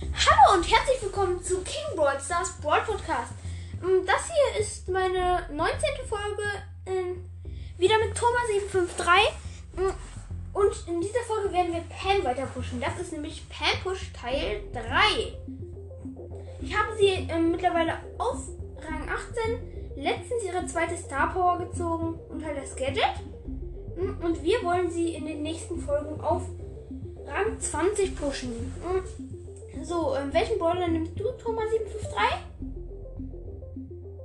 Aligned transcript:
Hallo 0.00 0.56
und 0.56 0.62
herzlich 0.70 1.02
willkommen 1.02 1.42
zu 1.42 1.56
King 1.62 1.96
Brawl 1.96 2.20
Stars 2.20 2.52
Brawl 2.62 2.82
Podcast. 2.82 3.32
Ähm, 3.82 4.06
Das 4.06 4.26
hier 4.26 4.60
ist 4.60 4.88
meine 4.88 5.46
19. 5.52 5.74
Folge 6.08 6.42
wieder 7.78 7.98
mit 7.98 8.16
Thomas753. 8.16 9.08
Ähm, 9.78 9.92
Und 10.52 10.72
in 10.86 11.00
dieser 11.00 11.20
Folge 11.26 11.52
werden 11.52 11.72
wir 11.74 11.82
Pam 11.88 12.24
weiter 12.24 12.46
pushen. 12.46 12.80
Das 12.80 12.98
ist 13.00 13.12
nämlich 13.12 13.44
Pam 13.48 13.80
Push 13.82 14.12
Teil 14.12 14.62
3. 14.72 14.80
Ich 16.60 16.76
habe 16.76 16.96
sie 16.96 17.08
ähm, 17.28 17.50
mittlerweile 17.50 17.94
auf 18.18 18.38
Rang 18.80 19.08
18, 19.08 19.96
letztens 19.96 20.44
ihre 20.44 20.64
zweite 20.66 20.96
Star 20.96 21.32
Power 21.32 21.58
gezogen 21.58 22.18
und 22.28 22.44
halt 22.44 22.56
das 22.56 22.74
Gadget. 22.76 23.02
Mm, 23.96 24.24
Und 24.24 24.42
wir 24.44 24.62
wollen 24.62 24.90
sie 24.90 25.14
in 25.14 25.26
den 25.26 25.42
nächsten 25.42 25.80
Folgen 25.80 26.20
auf 26.20 26.42
Rang 27.26 27.60
20 27.60 28.16
pushen. 28.16 28.72
So, 29.88 30.14
ähm, 30.14 30.30
welchen 30.34 30.58
Brawler 30.58 30.86
nimmst 30.86 31.18
du, 31.18 31.24
Thomas753? 31.30 32.18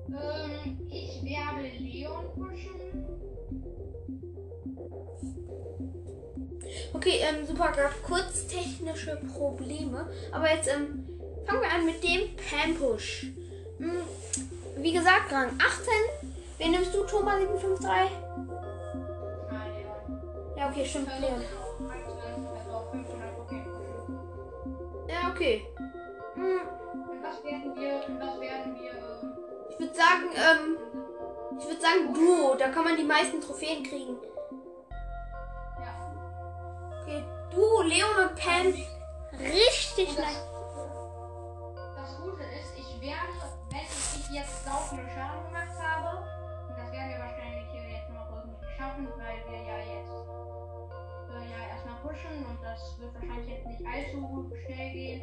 Ähm, 0.09 0.77
ich 0.91 1.23
werde 1.23 1.70
Leon 1.80 2.26
pushen. 2.35 2.84
Okay, 6.94 7.20
ähm, 7.21 7.48
super, 7.48 7.71
gab 7.71 8.04
kurz 8.04 8.45
technische 8.48 9.21
Probleme. 9.34 10.09
Aber 10.34 10.54
jetzt 10.54 10.68
ähm, 10.68 11.07
fangen 11.45 11.62
wir 11.62 11.71
an 11.71 11.85
mit 11.85 12.04
dem 12.04 12.35
Pam-Push. 12.35 13.27
Hm, 13.77 14.02
wie 14.76 14.91
gesagt, 14.91 15.32
Rang 15.32 15.48
18. 15.48 15.93
Wen 16.57 16.71
nimmst 16.71 16.93
du, 16.93 17.05
Thomas753? 17.05 17.88
Ah. 17.88 18.09
Ja, 20.57 20.70
okay, 20.70 20.85
stimmt, 20.85 21.07
Also, 21.09 21.26
Leon. 21.26 21.41
Okay. 25.34 25.66
Hm, 26.35 26.62
was 27.21 27.44
werden 27.44 27.76
wir, 27.76 28.02
was 28.20 28.40
werden 28.40 28.76
wir, 28.80 28.91
ähm, 28.91 29.34
ich 29.70 29.80
würde 29.80 29.94
sagen, 29.94 30.30
ähm, 30.35 30.77
ich 31.60 31.66
würde 31.66 31.82
sagen 31.82 32.13
Duo. 32.13 32.55
Da 32.55 32.70
kann 32.70 32.84
man 32.84 32.98
die 32.98 33.04
meisten 33.04 33.41
Trophäen 33.41 33.84
kriegen. 33.84 34.18
ja. 35.80 37.02
Okay, 37.02 37.24
Duo, 37.52 37.82
Leon 37.84 38.30
und 38.30 38.35
Pam. 38.35 38.74
Richtig 39.40 40.10
Und 40.10 40.18
leicht. 40.20 40.44
das, 41.96 42.18
Gute 42.22 42.44
ist, 42.44 42.77
ich 42.77 43.02
werde, 43.02 43.34
wenn 43.70 43.82
ich 43.82 44.29
jetzt 44.32 44.66
sau 44.66 44.77
viele 44.90 45.10
Schaden 45.10 45.52
das 52.74 52.99
wird 52.99 53.13
wahrscheinlich 53.13 53.49
jetzt 53.49 53.68
nicht 53.68 53.85
allzu 53.85 54.52
schnell 54.66 54.91
gehen. 54.91 55.21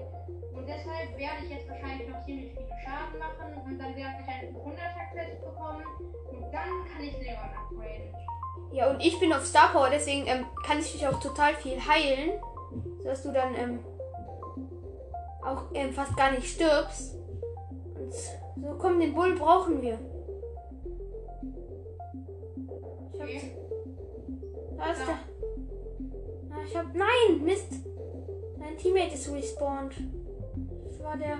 Und 0.55 0.67
deshalb 0.67 1.19
werde 1.19 1.45
ich 1.45 1.51
jetzt 1.51 1.69
wahrscheinlich 1.69 2.09
noch 2.09 2.23
ziemlich 2.25 2.53
viele 2.53 2.69
Schaden 2.85 3.19
machen 3.19 3.63
und 3.65 3.79
dann 3.79 3.97
werde 3.97 4.15
ich 4.23 4.29
einen 4.29 4.57
100er 4.57 5.13
Quest 5.13 5.41
bekommen 5.41 5.85
und 6.31 6.43
dann 6.53 6.71
kann 6.87 7.03
ich 7.03 7.19
Leon 7.19 7.37
upgraden. 7.37 8.15
Ja, 8.73 8.91
und 8.91 9.01
ich 9.01 9.19
bin 9.19 9.33
auf 9.33 9.45
Star 9.45 9.73
Power, 9.73 9.91
deswegen 9.91 10.27
ähm, 10.27 10.47
kann 10.65 10.79
ich 10.79 10.93
dich 10.93 11.07
auch 11.07 11.19
total 11.19 11.55
viel 11.55 11.77
heilen, 11.85 12.41
sodass 12.99 13.23
du 13.23 13.33
dann 13.33 13.55
ähm, 13.57 13.81
auch 15.45 15.65
ähm, 15.75 15.93
fast 15.93 16.17
gar 16.17 16.31
nicht 16.31 16.47
stirbst. 16.47 17.17
Und 17.97 18.13
so, 18.13 18.77
komm, 18.79 19.01
den 19.01 19.15
Bull 19.15 19.35
brauchen 19.37 19.83
wir. 19.83 19.99
Ich 23.13 23.21
hab, 23.21 23.29
Okay. 23.29 23.57
da 24.77 24.93
ist 24.93 25.07
der. 25.07 25.30
Ich 26.67 26.77
hab. 26.77 26.95
Nein, 26.95 27.43
Mist! 27.45 27.73
Dein 28.59 28.77
Teammate 28.77 29.15
ist 29.15 29.33
respawned. 29.33 29.95
Das 30.87 31.03
war 31.03 31.17
der. 31.17 31.39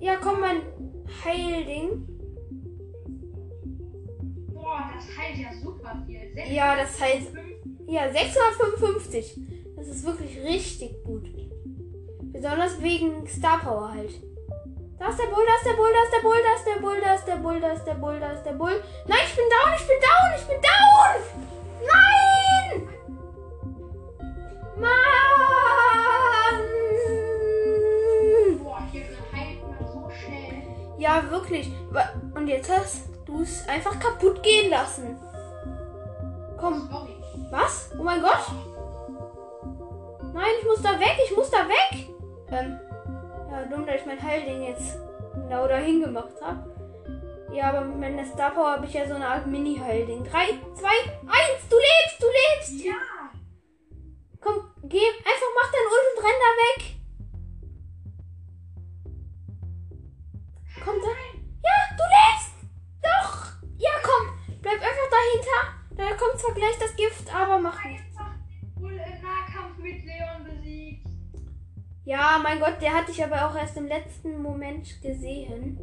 Ja, 0.00 0.16
komm, 0.16 0.40
mein 0.40 0.62
Heilding. 1.24 2.06
Boah, 4.52 4.90
das 4.94 5.06
heilt 5.18 5.38
ja 5.38 5.48
super 5.62 6.02
viel. 6.06 6.32
Ja, 6.52 6.76
das 6.76 7.00
heilt- 7.00 7.32
Ja, 7.86 8.10
655. 8.10 9.40
Das 9.76 9.88
ist 9.88 10.04
wirklich 10.04 10.38
richtig 10.42 11.02
gut. 11.04 11.28
Besonders 12.32 12.80
wegen 12.82 13.26
Star 13.26 13.58
Power 13.60 13.92
halt. 13.92 14.10
Da 14.98 15.08
ist 15.08 15.18
der 15.18 15.26
Bull, 15.34 15.44
da 15.46 15.54
ist 15.56 15.66
der 15.66 15.76
Bull, 15.76 15.88
da 15.92 16.02
ist 16.04 16.12
der 16.14 16.20
Bull, 16.28 16.36
da 16.44 16.54
ist 16.54 16.66
der 16.66 16.80
Bull, 16.80 17.00
da 17.00 17.14
ist 17.14 17.24
der 17.26 17.36
Bull, 17.36 17.60
da 17.60 17.72
ist 17.72 17.84
der 17.84 17.94
Bull, 17.94 18.20
da 18.20 18.32
ist 18.32 18.42
der 18.44 18.52
Bull. 18.52 18.82
Nein, 19.08 19.18
ich 19.26 19.34
bin 19.36 19.44
down, 19.48 19.72
ich 19.74 19.86
bin 19.86 19.96
down, 20.00 20.30
ich 20.36 20.46
bin 20.46 20.60
down! 20.60 21.49
Ja, 31.20 31.30
wirklich. 31.30 31.70
Und 32.34 32.46
jetzt 32.46 32.70
hast 32.70 33.08
du 33.26 33.42
es 33.42 33.68
einfach 33.68 33.98
kaputt 33.98 34.42
gehen 34.42 34.70
lassen. 34.70 35.18
Komm. 36.58 36.88
Was? 37.50 37.90
Oh 37.98 38.02
mein 38.02 38.22
Gott! 38.22 38.46
Nein, 40.32 40.50
ich 40.60 40.66
muss 40.66 40.82
da 40.82 40.98
weg, 41.00 41.16
ich 41.24 41.36
muss 41.36 41.50
da 41.50 41.68
weg! 41.68 42.06
Ähm, 42.52 42.78
ja, 43.50 43.64
dumm, 43.64 43.84
dass 43.84 43.96
ich 43.96 44.06
mein 44.06 44.22
Heilding 44.22 44.62
jetzt 44.62 44.98
genau 45.34 45.66
dahin 45.66 46.00
gemacht 46.00 46.34
habe. 46.40 46.64
Ja, 47.52 47.70
aber 47.70 47.80
mit 47.80 47.98
meiner 47.98 48.24
Star 48.24 48.52
Power 48.52 48.72
habe 48.72 48.86
ich 48.86 48.94
ja 48.94 49.06
so 49.06 49.14
eine 49.14 49.26
Art 49.26 49.46
Mini-Heilding. 49.46 50.22
3, 50.22 50.28
2, 50.30 50.38
1, 50.38 50.58
du 51.68 51.76
lebst, 51.76 52.20
du 52.20 52.26
lebst! 52.26 52.84
Ja. 52.84 53.19
Gott, 72.70 72.82
der 72.82 72.94
hat 72.94 73.08
dich 73.08 73.24
aber 73.24 73.46
auch 73.46 73.56
erst 73.56 73.76
im 73.76 73.86
letzten 73.86 74.42
Moment 74.42 75.02
gesehen. 75.02 75.78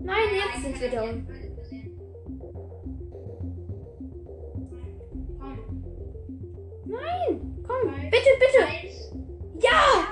Nein, 0.00 0.16
jetzt 0.34 0.62
sind 0.64 0.80
wir 0.80 0.90
da. 0.90 1.02
Komm. 5.38 5.58
Nein, 6.86 7.64
komm, 7.66 7.94
bitte, 8.10 8.30
bitte. 8.40 8.66
Ja! 9.60 10.06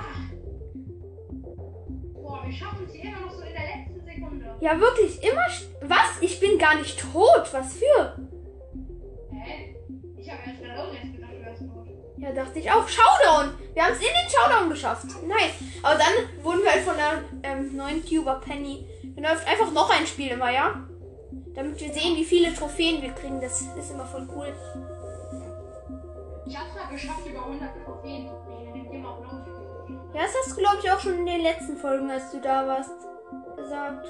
Boah, 2.13 2.43
wir 2.45 2.53
schaffen 2.53 2.85
es 2.87 2.95
immer 2.95 3.19
noch 3.19 3.31
so 3.31 3.41
in 3.41 3.53
der 3.53 3.63
letzten 3.63 4.05
Sekunde. 4.05 4.55
Ja, 4.61 4.79
wirklich, 4.79 5.21
immer. 5.23 5.45
Was? 5.81 6.21
Ich 6.21 6.39
bin 6.39 6.57
gar 6.57 6.75
nicht 6.75 7.01
tot. 7.01 7.49
Was 7.51 7.73
für? 7.73 7.85
Dachte 12.51 12.59
ich 12.59 12.71
auch. 12.71 12.85
Showdown. 12.85 13.53
Wir 13.73 13.83
haben 13.83 13.93
es 13.93 13.99
in 13.99 14.07
den 14.07 14.29
Showdown 14.29 14.69
geschafft. 14.69 15.05
Nice. 15.25 15.53
Aber 15.81 15.97
dann 15.97 16.43
wurden 16.43 16.61
wir 16.63 16.71
halt 16.71 16.83
von 16.83 16.97
der 16.97 17.23
ähm, 17.49 17.77
neuen 17.77 18.03
Cuba 18.05 18.35
Penny. 18.35 18.85
Dann 19.15 19.23
läuft 19.23 19.47
einfach 19.47 19.71
noch 19.71 19.89
ein 19.89 20.05
Spiel 20.05 20.31
immer, 20.31 20.51
ja? 20.51 20.83
Damit 21.55 21.79
wir 21.79 21.93
sehen, 21.93 22.17
wie 22.17 22.25
viele 22.25 22.53
Trophäen 22.53 23.01
wir 23.01 23.13
kriegen. 23.13 23.39
Das 23.39 23.61
ist 23.61 23.91
immer 23.91 24.05
voll 24.05 24.27
cool. 24.35 24.53
Ich 26.45 26.57
hab's 26.57 26.75
mal 26.75 26.91
geschafft, 26.91 27.25
über 27.25 27.39
100 27.39 27.69
Trophäen 27.85 28.27
zu 28.27 28.35
kriegen. 28.35 29.05
Ja, 30.13 30.23
das 30.23 30.35
hast 30.35 30.51
du, 30.51 30.55
glaube 30.57 30.79
ich, 30.83 30.91
auch 30.91 30.99
schon 30.99 31.19
in 31.19 31.25
den 31.25 31.41
letzten 31.41 31.77
Folgen, 31.77 32.11
als 32.11 32.31
du 32.31 32.41
da 32.41 32.67
warst, 32.67 32.91
gesagt. 33.55 34.07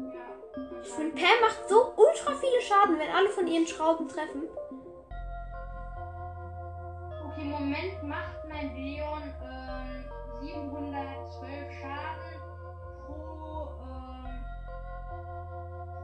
Ja. 0.00 0.80
Ich 0.82 0.88
finde, 0.88 1.14
Pam 1.14 1.40
macht 1.40 1.68
so 1.68 1.92
ultra 1.96 2.32
viele 2.34 2.60
Schaden, 2.60 2.98
wenn 2.98 3.14
alle 3.14 3.28
von 3.28 3.46
ihren 3.46 3.68
Schrauben 3.68 4.08
treffen. 4.08 4.48
Moment 7.60 8.02
macht 8.02 8.48
mein 8.48 8.74
Leon 8.74 9.22
ähm, 9.44 10.04
712 10.40 11.70
Schaden 11.78 12.40
pro, 13.04 13.68
ähm, 13.84 14.44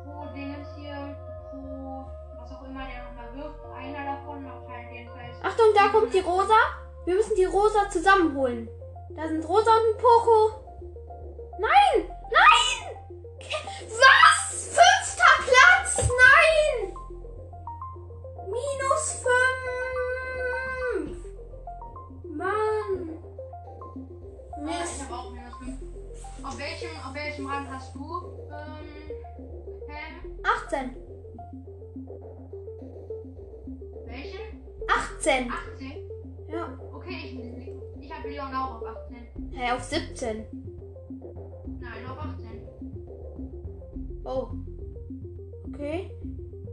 pro 0.04 0.26
Dingens 0.34 0.68
hier, 0.76 1.16
pro 1.50 2.04
was 2.38 2.52
auch 2.52 2.62
immer 2.62 2.84
der 2.84 3.04
nochmal 3.04 3.34
wirft. 3.34 3.64
Einer 3.74 4.04
davon 4.04 4.44
macht 4.44 4.68
halt 4.68 4.92
jedenfalls. 4.92 5.36
Achtung, 5.42 5.68
da 5.74 5.88
kommt 5.88 6.12
die 6.12 6.20
Rosa. 6.20 6.60
Wir 7.06 7.14
müssen 7.14 7.34
die 7.34 7.46
Rosa 7.46 7.88
zusammenholen. 7.88 8.68
Da 9.16 9.26
sind 9.26 9.48
Rosa 9.48 9.70
und 9.70 9.94
ein 9.94 9.96
Poco. 9.96 10.50
Nein! 11.58 12.04
Nein! 12.30 12.96
Was? 13.88 14.76
Fünfter 14.76 15.42
Platz? 15.42 16.06
Nein! 16.06 16.92
Minus 18.44 19.22
fünf! 19.22 19.45
Auf 26.56 26.62
welchem, 26.62 26.96
auf 27.06 27.14
welchem 27.14 27.46
Rang 27.46 27.70
hast 27.70 27.94
du, 27.94 28.00
ähm, 28.00 28.88
Pam? 29.86 30.30
18. 30.42 30.96
Welchen? 34.06 34.40
18. 34.88 35.52
18? 35.52 35.92
Ja. 36.48 36.78
Okay, 36.94 37.18
ich, 37.26 38.04
ich 38.04 38.10
habe 38.10 38.28
Leon 38.30 38.54
auch 38.54 38.76
auf 38.76 38.86
18. 38.86 39.52
Hä, 39.52 39.72
auf 39.72 39.82
17. 39.82 40.46
Nein, 41.78 42.06
auf 42.08 42.18
18. 42.20 42.62
Oh. 44.24 44.48
Okay. 45.74 46.10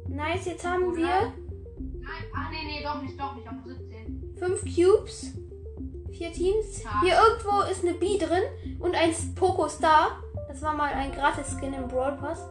Nice, 0.08 0.46
jetzt 0.46 0.66
haben 0.66 0.86
Oder? 0.86 0.96
wir 0.96 1.04
Nein, 1.04 2.24
ach 2.34 2.52
nee, 2.52 2.66
nee, 2.66 2.84
doch 2.84 3.02
nicht, 3.02 3.20
doch 3.20 3.36
nicht, 3.36 3.50
auf 3.50 3.56
17. 3.66 4.34
fünf 4.38 4.62
Cubes. 4.64 5.34
Vier 6.18 6.32
Teams. 6.32 6.84
Ja. 6.84 7.02
Hier 7.02 7.14
irgendwo 7.16 7.62
ist 7.72 7.84
eine 7.84 7.94
B 7.94 8.18
drin 8.18 8.44
und 8.80 8.96
ein 8.96 9.12
Poco 9.36 9.68
Star. 9.68 10.22
Das 10.48 10.62
war 10.62 10.74
mal 10.74 10.92
ein 10.94 11.12
Gratis-Skin 11.12 11.74
im 11.74 11.88
Brawl 11.88 12.14
Pass. 12.18 12.48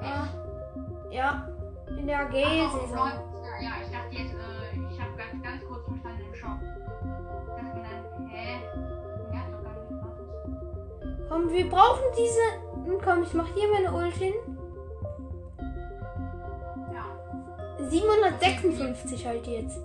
Äh, 0.00 1.14
ja. 1.14 1.48
In 1.98 2.06
der 2.06 2.20
Ach, 2.20 2.24
doch, 2.26 2.30
G-Saison. 2.32 2.96
Brawl- 2.96 3.24
Ja, 3.62 3.70
ich 3.82 3.90
dachte 3.90 4.14
jetzt, 4.16 4.34
äh, 4.34 4.92
ich 4.92 5.00
habe 5.00 5.10
ganz, 5.16 5.42
ganz 5.42 5.64
kurz 5.66 5.84
verstanden 5.86 6.22
im 6.28 6.34
Shop. 6.34 6.58
Ich 6.60 7.62
dachte 7.62 7.76
mir 7.78 7.84
dann, 7.84 8.26
hä? 8.28 8.56
Hat 9.32 9.52
doch 9.52 9.62
gar 9.62 9.74
nicht 9.80 9.88
gratis. 10.02 11.28
Komm, 11.28 11.50
wir 11.50 11.68
brauchen 11.70 12.02
diese. 12.18 12.90
Hm, 12.90 12.98
Komm, 13.02 13.22
ich 13.22 13.32
mach 13.34 13.46
hier 13.54 13.68
meine 13.72 13.92
Ult 13.92 14.14
hin. 14.14 14.34
Ja. 16.92 17.88
756 17.88 19.26
halt 19.26 19.46
jetzt. 19.46 19.78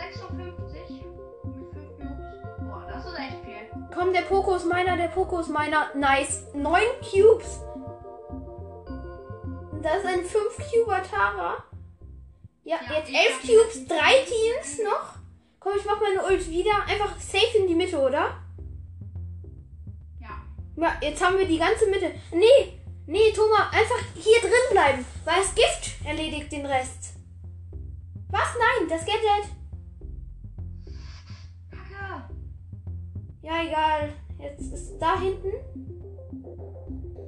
756 0.00 1.04
mit 1.44 1.72
5 1.72 1.98
Cubes. 1.98 2.68
Boah, 2.68 2.86
das 2.90 3.06
ist 3.06 3.18
echt 3.18 3.44
viel. 3.44 3.86
Komm, 3.94 4.12
der 4.12 4.22
Poco 4.22 4.54
ist 4.56 4.66
meiner, 4.66 4.96
der 4.96 5.08
Poco 5.08 5.40
ist 5.40 5.48
meiner. 5.50 5.94
Nice. 5.94 6.44
9 6.54 6.80
Cubes. 7.00 7.60
Und 9.72 9.82
Da 9.84 9.94
ist 9.96 10.06
ein 10.06 10.24
5 10.24 10.56
Cuber 10.72 11.02
Tara. 11.02 11.62
Ja, 12.64 12.76
Ja, 12.88 12.96
jetzt 12.98 13.08
ich 13.10 13.16
11 13.16 13.32
hab 13.34 13.40
Cubes, 13.42 13.74
die- 13.74 13.88
3 13.88 14.14
Teams 14.24 14.78
noch. 14.84 15.14
Komm, 15.58 15.72
ich 15.76 15.84
mach 15.84 16.00
meine 16.00 16.24
Ult 16.26 16.48
wieder. 16.48 16.72
Einfach 16.86 17.18
safe 17.18 17.58
in 17.58 17.66
die 17.66 17.74
Mitte, 17.74 17.98
oder? 17.98 18.36
Ja. 20.20 20.30
Ja, 20.76 20.92
jetzt 21.02 21.22
haben 21.24 21.36
wir 21.38 21.46
die 21.46 21.58
ganze 21.58 21.86
Mitte. 21.88 22.12
Nee, 22.32 22.80
nee, 23.06 23.32
Thomas, 23.32 23.72
einfach 23.72 23.98
hier 24.14 24.40
drin 24.40 24.70
bleiben. 24.70 25.04
Weil 25.24 25.36
das 25.42 25.54
Gift 25.54 26.04
erledigt 26.06 26.50
den 26.52 26.64
Rest. 26.66 27.14
Was? 28.30 28.48
Nein, 28.58 28.88
das 28.88 29.00
Gadget. 29.04 29.50
Ja, 33.42 33.52
egal. 33.66 34.12
Jetzt 34.38 34.72
ist 34.72 34.98
da 34.98 35.18
hinten. 35.18 35.52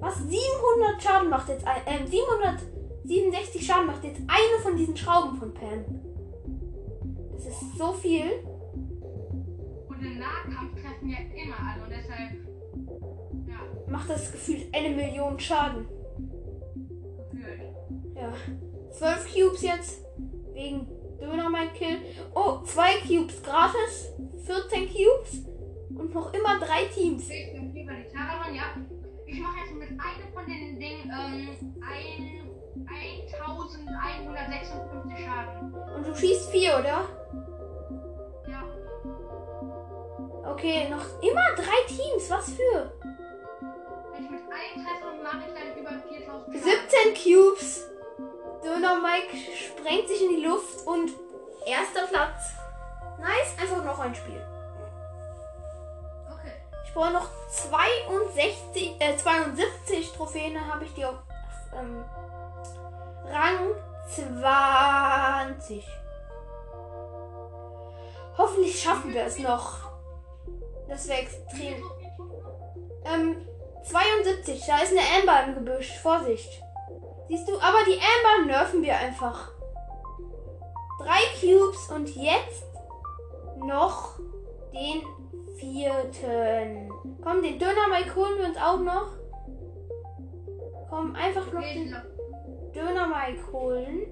Was 0.00 0.16
700 0.18 1.02
Schaden 1.02 1.30
macht 1.30 1.48
jetzt 1.48 1.66
ein. 1.66 1.82
Ähm, 1.86 2.06
767 2.06 3.64
Schaden 3.66 3.86
macht 3.86 4.04
jetzt 4.04 4.20
eine 4.20 4.62
von 4.62 4.76
diesen 4.76 4.96
Schrauben 4.96 5.36
von 5.36 5.54
Pam. 5.54 5.84
Das 7.34 7.46
ist 7.46 7.78
so 7.78 7.92
viel. 7.92 8.24
Und 9.88 10.00
im 10.02 10.18
Nahkampf 10.18 10.74
treffen 10.80 11.08
wir 11.08 11.42
immer 11.42 11.56
alle 11.58 11.84
und 11.84 11.90
deshalb. 11.90 12.32
Ja, 13.48 13.90
Macht 13.90 14.10
das 14.10 14.32
gefühlt 14.32 14.74
eine 14.74 14.90
Million 14.90 15.38
Schaden. 15.38 15.86
gefühlt. 17.30 17.60
Ja. 18.16 18.32
12 18.90 19.34
Cubes 19.34 19.62
jetzt. 19.62 20.04
Wegen 20.52 20.86
Döner 21.20 21.48
mein 21.48 21.72
Kill. 21.74 21.98
Oh, 22.34 22.58
2 22.64 22.82
Cubes 23.06 23.42
gratis. 23.42 24.08
14 24.44 24.88
Cubes. 24.88 25.44
Und 25.96 26.14
noch 26.14 26.32
immer 26.32 26.58
drei 26.58 26.84
Teams. 26.86 27.28
Ich 27.28 27.52
bin 27.52 27.72
lieber 27.72 27.92
die 27.92 28.08
Tara 28.12 28.40
ran, 28.42 28.54
ja. 28.54 28.74
Ich 29.26 29.40
mache 29.40 29.58
jetzt 29.60 29.74
mit 29.74 29.88
einem 29.88 30.32
von 30.34 30.44
den 30.46 30.78
Dingen 30.78 31.04
ähm, 31.04 31.48
ein, 31.82 32.40
1156 32.88 35.24
Schaden. 35.24 35.74
Und 35.94 36.06
du 36.06 36.14
schießt 36.14 36.50
4, 36.50 36.78
oder? 36.78 37.04
Ja. 38.48 38.64
Okay, 40.50 40.88
noch 40.90 41.04
immer 41.22 41.54
drei 41.56 41.84
Teams. 41.86 42.30
Was 42.30 42.50
für? 42.52 42.92
Wenn 44.12 44.24
ich 44.24 44.30
mit 44.30 44.40
einem 44.40 44.84
treffe, 44.84 45.08
mache 45.22 45.42
ich 45.46 45.52
dann 45.54 45.68
über 45.78 45.92
4000 46.08 46.26
Schaden. 46.26 46.52
17 47.14 47.16
Cubes. 47.22 47.86
Döner 48.62 48.96
Mike 49.00 49.36
sprengt 49.56 50.08
sich 50.08 50.22
in 50.22 50.30
die 50.36 50.44
Luft 50.44 50.86
und 50.86 51.10
erster 51.66 52.06
Platz. 52.06 52.54
Nice, 53.18 53.56
einfach 53.60 53.84
noch 53.84 53.98
ein 53.98 54.14
Spiel. 54.14 54.40
Ich 56.92 56.94
brauche 56.94 57.10
noch 57.10 57.28
62, 57.48 59.00
äh, 59.00 59.16
72 59.16 60.12
Trophäen, 60.12 60.52
dann 60.52 60.70
habe 60.70 60.84
ich 60.84 60.92
die 60.92 61.06
auf 61.06 61.14
ähm, 61.74 62.04
Rang 63.24 63.70
20. 64.10 65.82
Hoffentlich 68.36 68.78
schaffen 68.78 69.14
wir 69.14 69.24
es 69.24 69.38
noch. 69.38 69.90
Das 70.86 71.08
wäre 71.08 71.20
extrem. 71.20 71.82
Ähm, 73.06 73.48
72, 73.84 74.62
da 74.66 74.82
ist 74.82 74.92
eine 74.92 75.00
Amber 75.18 75.44
im 75.46 75.64
Gebüsch. 75.64 75.96
Vorsicht. 75.96 76.62
Siehst 77.28 77.48
du, 77.48 77.58
aber 77.58 77.78
die 77.86 77.98
Amber 77.98 78.52
nerven 78.52 78.82
wir 78.82 78.98
einfach. 78.98 79.48
Drei 80.98 81.20
Cubes 81.40 81.90
und 81.90 82.14
jetzt 82.16 82.64
noch 83.64 84.18
den 84.74 85.21
vierten. 85.62 86.90
Komm, 87.22 87.42
den 87.42 87.58
Döner 87.58 87.88
Mike 87.88 88.14
holen 88.16 88.38
wir 88.38 88.46
uns 88.46 88.56
auch 88.56 88.80
noch. 88.80 89.12
Komm, 90.90 91.14
einfach 91.14 91.52
noch 91.52 91.62
den 91.62 91.94
Döner 92.74 93.06
Mike 93.06 93.52
holen. 93.52 94.06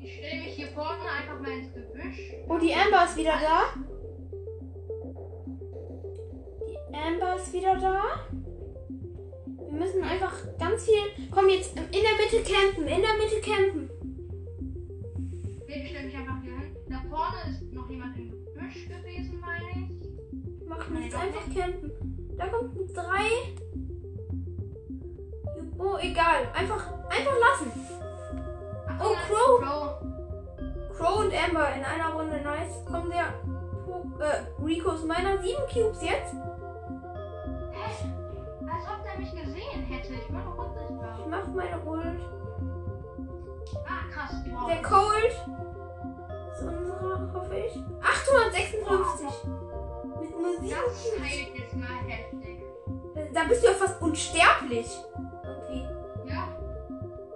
ich 0.00 0.16
stelle 0.16 0.42
mich 0.42 0.54
hier 0.54 0.68
vorne 0.68 1.02
einfach 1.18 1.40
mal 1.40 1.52
ins 1.52 1.72
Gebüsch. 1.72 2.32
Oh, 2.48 2.58
die 2.58 2.74
Amber 2.74 3.04
ist 3.04 3.16
wieder 3.16 3.34
da. 3.40 3.80
Die 6.68 6.96
Amber 6.96 7.36
ist 7.36 7.52
wieder 7.52 7.76
da. 7.76 8.02
Wir 9.70 9.78
müssen 9.78 10.02
einfach 10.02 10.32
ganz 10.58 10.84
viel. 10.84 11.28
Komm 11.30 11.48
jetzt 11.48 11.76
in 11.76 11.84
der 11.92 12.16
Mitte 12.18 12.42
campen. 12.42 12.88
In 12.88 13.02
der 13.02 13.14
Mitte 13.14 13.40
campen. 13.40 13.89
Ich. 20.90 20.94
Mach 20.94 21.00
nichts, 21.00 21.14
einfach 21.14 21.54
campen. 21.54 22.36
Da 22.36 22.46
kommt 22.46 22.76
ein 22.76 22.94
drei. 22.94 23.26
Oh, 25.78 25.96
egal. 26.00 26.48
Einfach, 26.54 26.92
einfach 27.08 27.34
lassen. 27.40 27.72
Oh, 29.00 29.14
Crow. 29.26 29.60
Crow. 30.96 31.20
Und 31.20 31.32
Amber 31.34 31.74
in 31.74 31.84
einer 31.84 32.12
Runde. 32.12 32.40
Nice. 32.42 32.84
Komm, 32.86 33.10
der 33.10 33.34
äh, 34.26 34.62
Rico 34.62 34.92
ist 34.92 35.06
meiner. 35.06 35.38
Sieben 35.38 35.62
Cubes 35.72 36.02
jetzt. 36.02 36.34
Hä? 37.72 38.06
Als 38.70 38.84
ob 38.84 39.02
der 39.04 39.18
mich 39.18 39.30
gesehen 39.30 39.82
hätte. 39.82 40.14
Ich 40.14 40.32
war 40.32 40.42
doch 40.44 40.66
unsichtbar. 40.66 41.18
Ich 41.18 41.26
mach 41.26 41.46
meine 41.48 41.80
Ult. 41.80 42.20
Ah, 43.86 44.12
krass. 44.12 44.34
Wow. 44.50 44.66
Der 44.68 44.82
Cold 44.82 45.32
ist 46.52 46.62
unserer, 46.62 47.32
hoffe 47.32 47.56
ich. 47.56 47.82
856. 48.02 49.50
Mit 50.20 50.30
nur 50.30 50.60
sieben 50.60 50.70
Das 50.70 51.20
heilt 51.20 51.54
jetzt 51.56 51.76
mal 51.76 51.98
heftig. 52.06 52.58
Da 53.32 53.44
bist 53.44 53.62
du 53.62 53.66
ja 53.68 53.74
fast 53.74 54.00
unsterblich. 54.02 54.86
Irgendwie. 55.44 56.28
Ja. 56.28 56.48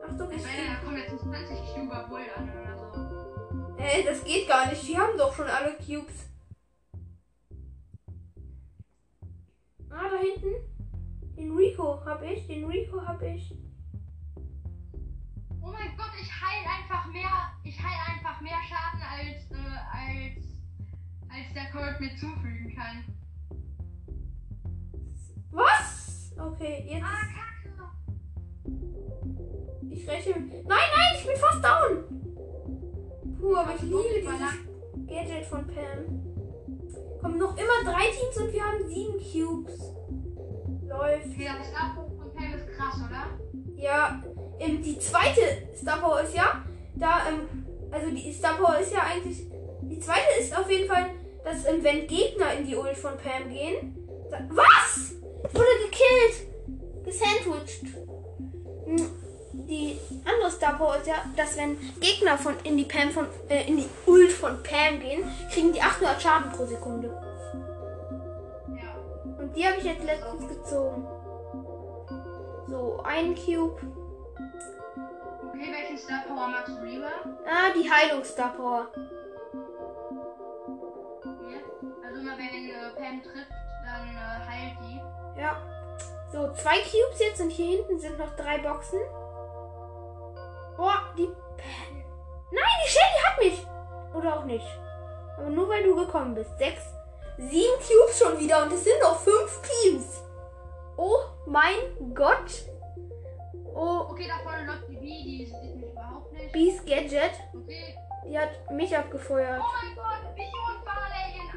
Achtung, 0.06 0.30
ich 0.30 0.36
Ich 0.36 0.42
meine, 0.42 0.68
da 0.68 0.84
kommen 0.84 0.96
jetzt 0.96 1.18
20 1.18 1.74
Cuber 1.74 2.06
Bull 2.08 2.22
an 2.36 2.50
oder 2.50 2.76
so. 2.76 3.76
Ey, 3.78 4.04
das 4.04 4.24
geht 4.24 4.48
gar 4.48 4.68
nicht. 4.68 4.86
Die 4.86 4.98
haben 4.98 5.16
doch 5.16 5.32
schon 5.34 5.46
alle 5.46 5.74
Cubes. 5.76 6.28
Ah, 9.90 10.08
da 10.10 10.16
hinten. 10.18 10.54
Den 11.36 11.56
Rico 11.56 12.04
hab 12.04 12.22
ich. 12.22 12.46
Den 12.46 12.64
Rico 12.64 13.00
hab 13.00 13.22
ich. 13.22 13.54
Oh 15.62 15.72
mein 15.72 15.96
Gott, 15.96 16.12
ich 16.20 16.30
heil 16.30 16.64
einfach 16.66 17.06
mehr. 17.06 17.52
Ich 17.62 17.78
heil 17.80 17.98
einfach 18.14 18.40
mehr 18.40 18.58
Schaden 18.68 19.02
als, 19.02 19.50
äh, 19.50 20.36
als, 20.36 20.43
als 21.34 21.52
der 21.52 21.70
Colt 21.72 22.00
mir 22.00 22.16
zufügen 22.16 22.74
kann. 22.76 23.04
Was? 25.50 26.32
Okay, 26.38 26.86
jetzt. 26.88 27.02
Ah, 27.02 27.26
Kacke. 27.26 27.74
Ich 29.90 30.08
rechne. 30.08 30.34
Nein, 30.34 30.64
nein, 30.66 31.16
ich 31.16 31.26
bin 31.26 31.36
fast 31.36 31.64
down. 31.64 32.04
Puh, 33.38 33.56
aber 33.56 33.74
ich 33.74 33.82
liebe 33.82 34.20
dieses 34.20 35.06
Gadget 35.06 35.46
von 35.46 35.66
Pam. 35.66 36.22
Kommen 37.20 37.38
noch 37.38 37.56
immer 37.56 37.84
drei 37.84 38.06
Teams 38.10 38.36
und 38.36 38.52
wir 38.52 38.64
haben 38.64 38.88
sieben 38.88 39.18
Cubes. 39.18 39.80
Läuft. 40.86 41.26
Okay, 41.26 41.48
das 41.58 41.68
Star 41.68 41.94
von 41.94 42.34
Pam 42.34 42.54
ist 42.54 42.68
krass, 42.76 42.96
oder? 42.96 43.38
Ja, 43.76 44.22
ähm, 44.58 44.82
die 44.82 44.98
zweite 44.98 45.74
Star 45.74 45.98
Power 45.98 46.20
ist 46.20 46.34
ja, 46.34 46.64
da, 46.96 47.28
ähm, 47.28 47.64
also 47.90 48.10
die 48.10 48.32
Star 48.32 48.56
Power 48.56 48.78
ist 48.78 48.92
ja 48.92 49.00
eigentlich, 49.02 49.46
die 49.82 49.98
zweite 50.00 50.40
ist 50.40 50.56
auf 50.56 50.70
jeden 50.70 50.88
Fall, 50.88 51.10
dass, 51.44 51.64
wenn 51.64 52.06
Gegner 52.06 52.52
in 52.58 52.66
die 52.66 52.76
Ult 52.76 52.96
von 52.96 53.12
Pam 53.18 53.50
gehen, 53.50 53.96
da, 54.30 54.38
was? 54.50 55.12
Ich 55.46 55.54
wurde 55.54 55.66
gekillt, 55.84 57.04
gesandwiched. 57.04 57.82
Hm, 58.86 59.10
Die 59.66 59.98
andere 60.24 60.34
andere 60.44 60.50
Star 60.50 60.76
Power 60.76 60.96
ist 60.96 61.06
ja, 61.06 61.16
dass 61.36 61.56
wenn 61.56 61.78
Gegner 62.00 62.36
von 62.36 62.54
in 62.64 62.76
die 62.76 62.84
Pam 62.84 63.10
von 63.10 63.26
äh, 63.48 63.66
in 63.66 63.76
die 63.76 63.88
Ult 64.06 64.32
von 64.32 64.62
Pam 64.62 65.00
gehen, 65.00 65.24
kriegen 65.52 65.72
die 65.72 65.80
800 65.80 66.20
Schaden 66.20 66.50
pro 66.52 66.66
Sekunde. 66.66 67.08
Ja. 68.68 69.38
Und 69.38 69.56
die 69.56 69.64
habe 69.64 69.76
ich 69.78 69.84
jetzt 69.84 70.04
letztens 70.04 70.48
gezogen. 70.48 71.06
So, 72.68 73.00
ein 73.04 73.34
Cube. 73.34 73.80
Okay, 75.48 75.72
welchen 75.72 75.98
Star 75.98 76.24
Power 76.26 76.48
magst 76.48 76.76
du 76.76 76.84
lieber? 76.84 77.10
Ah, 77.46 77.72
die 77.74 77.88
Heilung 77.88 78.24
Star 78.24 78.52
Power. 78.54 78.88
Immer 82.24 82.38
wenn 82.38 82.70
äh, 82.70 82.90
Pam 82.96 83.22
trifft, 83.22 83.52
dann 83.84 84.08
äh, 84.08 84.48
heilt 84.48 84.78
die. 84.80 85.00
Ja. 85.40 85.56
So, 86.32 86.52
zwei 86.54 86.78
Cubes 86.78 87.20
jetzt 87.20 87.40
und 87.40 87.50
hier 87.50 87.76
hinten 87.76 88.00
sind 88.00 88.18
noch 88.18 88.34
drei 88.34 88.58
Boxen. 88.58 89.00
Boah, 90.76 91.12
die. 91.16 91.26
Pam. 91.26 92.04
Nein, 92.50 92.78
die 92.84 92.90
Shelly 92.90 93.20
hat 93.24 93.38
mich! 93.38 93.66
Oder 94.14 94.38
auch 94.38 94.44
nicht. 94.44 94.66
Aber 95.36 95.50
nur 95.50 95.68
weil 95.68 95.82
du 95.82 95.94
gekommen 95.94 96.34
bist. 96.34 96.56
Sechs, 96.58 96.82
sieben 97.36 97.74
Cubes 97.76 98.18
schon 98.18 98.38
wieder 98.38 98.62
und 98.62 98.72
es 98.72 98.84
sind 98.84 99.00
noch 99.02 99.18
fünf 99.18 99.60
Cubes. 99.62 100.22
Oh 100.96 101.18
mein 101.46 102.14
Gott. 102.14 102.64
Oh, 103.74 104.06
Okay, 104.10 104.28
da 104.28 104.38
vorne 104.48 104.66
läuft 104.66 104.88
die 104.88 104.96
B, 104.96 105.06
die 105.06 105.46
sieht 105.46 105.76
mich 105.76 105.90
überhaupt 105.90 106.32
nicht. 106.32 106.52
Beast 106.52 106.86
Gadget. 106.86 107.32
Okay. 107.52 107.96
Die 108.26 108.38
hat 108.38 108.70
mich 108.70 108.96
abgefeuert. 108.96 109.60
Oh 109.60 109.72
mein 109.82 109.94
Gott, 109.96 110.34
ich 110.36 110.44
und 110.44 110.84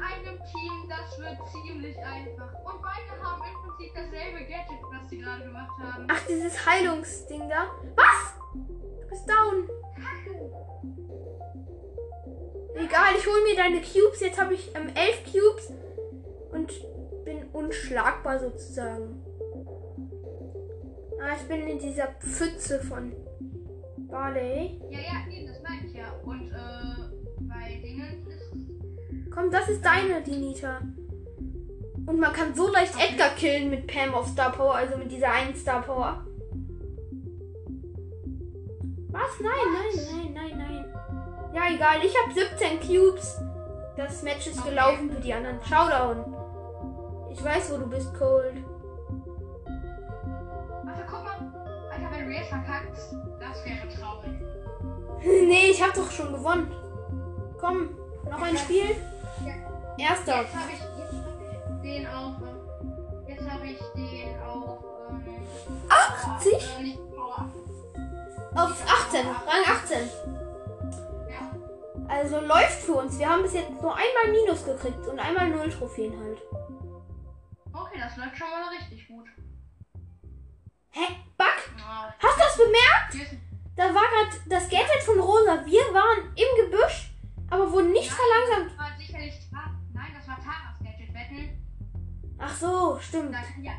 Einem 0.08 0.38
Team, 0.44 0.88
das 0.88 1.18
wird 1.18 1.38
ziemlich 1.50 1.98
einfach. 1.98 2.52
Und 2.64 2.82
beide 2.82 3.22
haben 3.22 3.42
im 3.42 3.62
Prinzip 3.62 3.94
dasselbe 3.94 4.40
Gadget, 4.44 4.80
was 4.90 5.10
sie 5.10 5.18
gerade 5.18 5.44
gemacht 5.44 5.78
haben. 5.78 6.06
Ach, 6.08 6.26
dieses 6.26 6.66
Heilungsding 6.66 7.48
da. 7.48 7.70
Was? 7.94 8.34
Du 8.54 9.08
bist 9.08 9.28
down. 9.28 9.68
Egal, 12.74 13.14
ich 13.18 13.26
hole 13.26 13.42
mir 13.44 13.56
deine 13.56 13.80
Cubes. 13.80 14.20
Jetzt 14.20 14.40
habe 14.40 14.54
ich 14.54 14.74
ähm, 14.74 14.90
elf 14.94 15.24
Cubes 15.24 15.72
und 16.52 16.72
bin 17.24 17.44
unschlagbar 17.52 18.38
sozusagen. 18.38 19.24
Ah, 21.20 21.34
ich 21.36 21.48
bin 21.48 21.66
in 21.66 21.78
dieser 21.78 22.06
Pfütze 22.20 22.80
von 22.80 23.12
Barley. 24.08 24.80
Ja, 24.90 24.98
ja, 25.00 25.30
eben, 25.30 25.48
das 25.48 25.57
Komm, 29.38 29.52
das 29.52 29.68
ist 29.68 29.84
deine, 29.84 30.20
die 30.20 30.36
Nita. 30.36 30.80
Und 32.06 32.18
man 32.18 32.32
kann 32.32 32.56
so 32.56 32.68
leicht 32.72 32.94
Edgar 32.98 33.30
killen 33.30 33.70
mit 33.70 33.86
Pam 33.86 34.12
auf 34.12 34.26
Star 34.26 34.50
Power, 34.50 34.74
also 34.74 34.96
mit 34.96 35.12
dieser 35.12 35.30
einen 35.30 35.54
Star 35.54 35.80
Power. 35.80 36.26
Was? 39.10 39.38
Nein, 39.40 39.52
nein, 39.72 40.06
nein, 40.10 40.34
nein, 40.34 40.58
nein. 40.58 40.94
Ja, 41.54 41.72
egal. 41.72 41.98
Ich 42.04 42.12
habe 42.20 42.34
17 42.34 42.80
Cubes. 42.80 43.40
Das 43.96 44.24
Match 44.24 44.48
ist 44.48 44.58
Okay. 44.58 44.70
gelaufen 44.70 45.10
für 45.12 45.20
die 45.20 45.32
anderen. 45.32 45.60
Showdown. 45.62 46.34
Ich 47.30 47.44
weiß, 47.44 47.72
wo 47.72 47.76
du 47.76 47.86
bist, 47.86 48.12
Cold. 48.18 48.56
Warte, 50.84 51.04
guck 51.08 51.24
mal. 51.24 51.38
Alter, 51.92 52.10
wenn 52.10 52.26
du 52.26 52.32
jetzt 52.32 52.48
verkackst, 52.48 53.14
das 53.38 53.64
wäre 53.64 53.88
traurig. 53.88 54.32
nee, 55.46 55.70
ich 55.70 55.80
habe 55.80 55.92
doch 55.94 56.10
schon 56.10 56.32
gewonnen. 56.32 56.72
Komm, 57.60 57.90
noch 58.28 58.42
ein 58.42 58.56
Spiel. 58.58 58.96
Erster. 59.98 60.42
Jetzt 60.42 60.54
habe 60.54 60.70
ich, 60.72 61.82
den 61.82 62.06
auf. 62.06 62.34
äh, 62.42 63.32
Jetzt 63.32 63.50
habe 63.50 63.66
ich 63.66 63.78
den 63.94 64.40
auf. 64.42 64.84
Ähm, 65.10 65.34
80? 65.88 66.52
Äh, 66.52 66.82
nicht 66.82 66.98
Power. 67.14 67.50
Auf 68.54 68.84
18. 68.86 69.26
Rang 69.26 69.64
18. 69.66 70.08
Ja. 71.28 71.52
Also 72.08 72.40
läuft 72.40 72.82
für 72.82 72.92
uns. 72.94 73.18
Wir 73.18 73.28
haben 73.28 73.42
bis 73.42 73.54
jetzt 73.54 73.70
nur 73.70 73.94
einmal 73.94 74.30
Minus 74.30 74.64
gekriegt 74.64 75.06
und 75.06 75.18
einmal 75.18 75.48
Null 75.48 75.70
Trophäen 75.70 76.12
halt. 76.18 76.38
Okay, 77.72 77.98
das 78.00 78.16
läuft 78.16 78.36
schon 78.36 78.50
mal 78.50 78.68
richtig 78.78 79.08
gut. 79.08 79.26
Hä? 80.90 81.04
Ja. 81.78 82.14
Hast 82.22 82.36
du 82.36 82.40
das 82.42 82.56
bemerkt? 82.56 83.38
Da 83.76 83.84
war 83.94 84.02
gerade 84.02 84.36
das 84.48 84.68
Gadget 84.68 85.02
von 85.04 85.18
Rosa. 85.20 85.64
Wir 85.64 85.82
waren 85.94 86.34
im 86.34 86.64
Gebüsch, 86.70 87.12
aber 87.50 87.70
wurden 87.70 87.92
nicht 87.92 88.10
verlangsamt. 88.10 88.77
Ach 92.38 92.54
so, 92.56 92.98
stimmt. 93.00 93.32
Da 93.32 93.38
ja, 93.62 93.72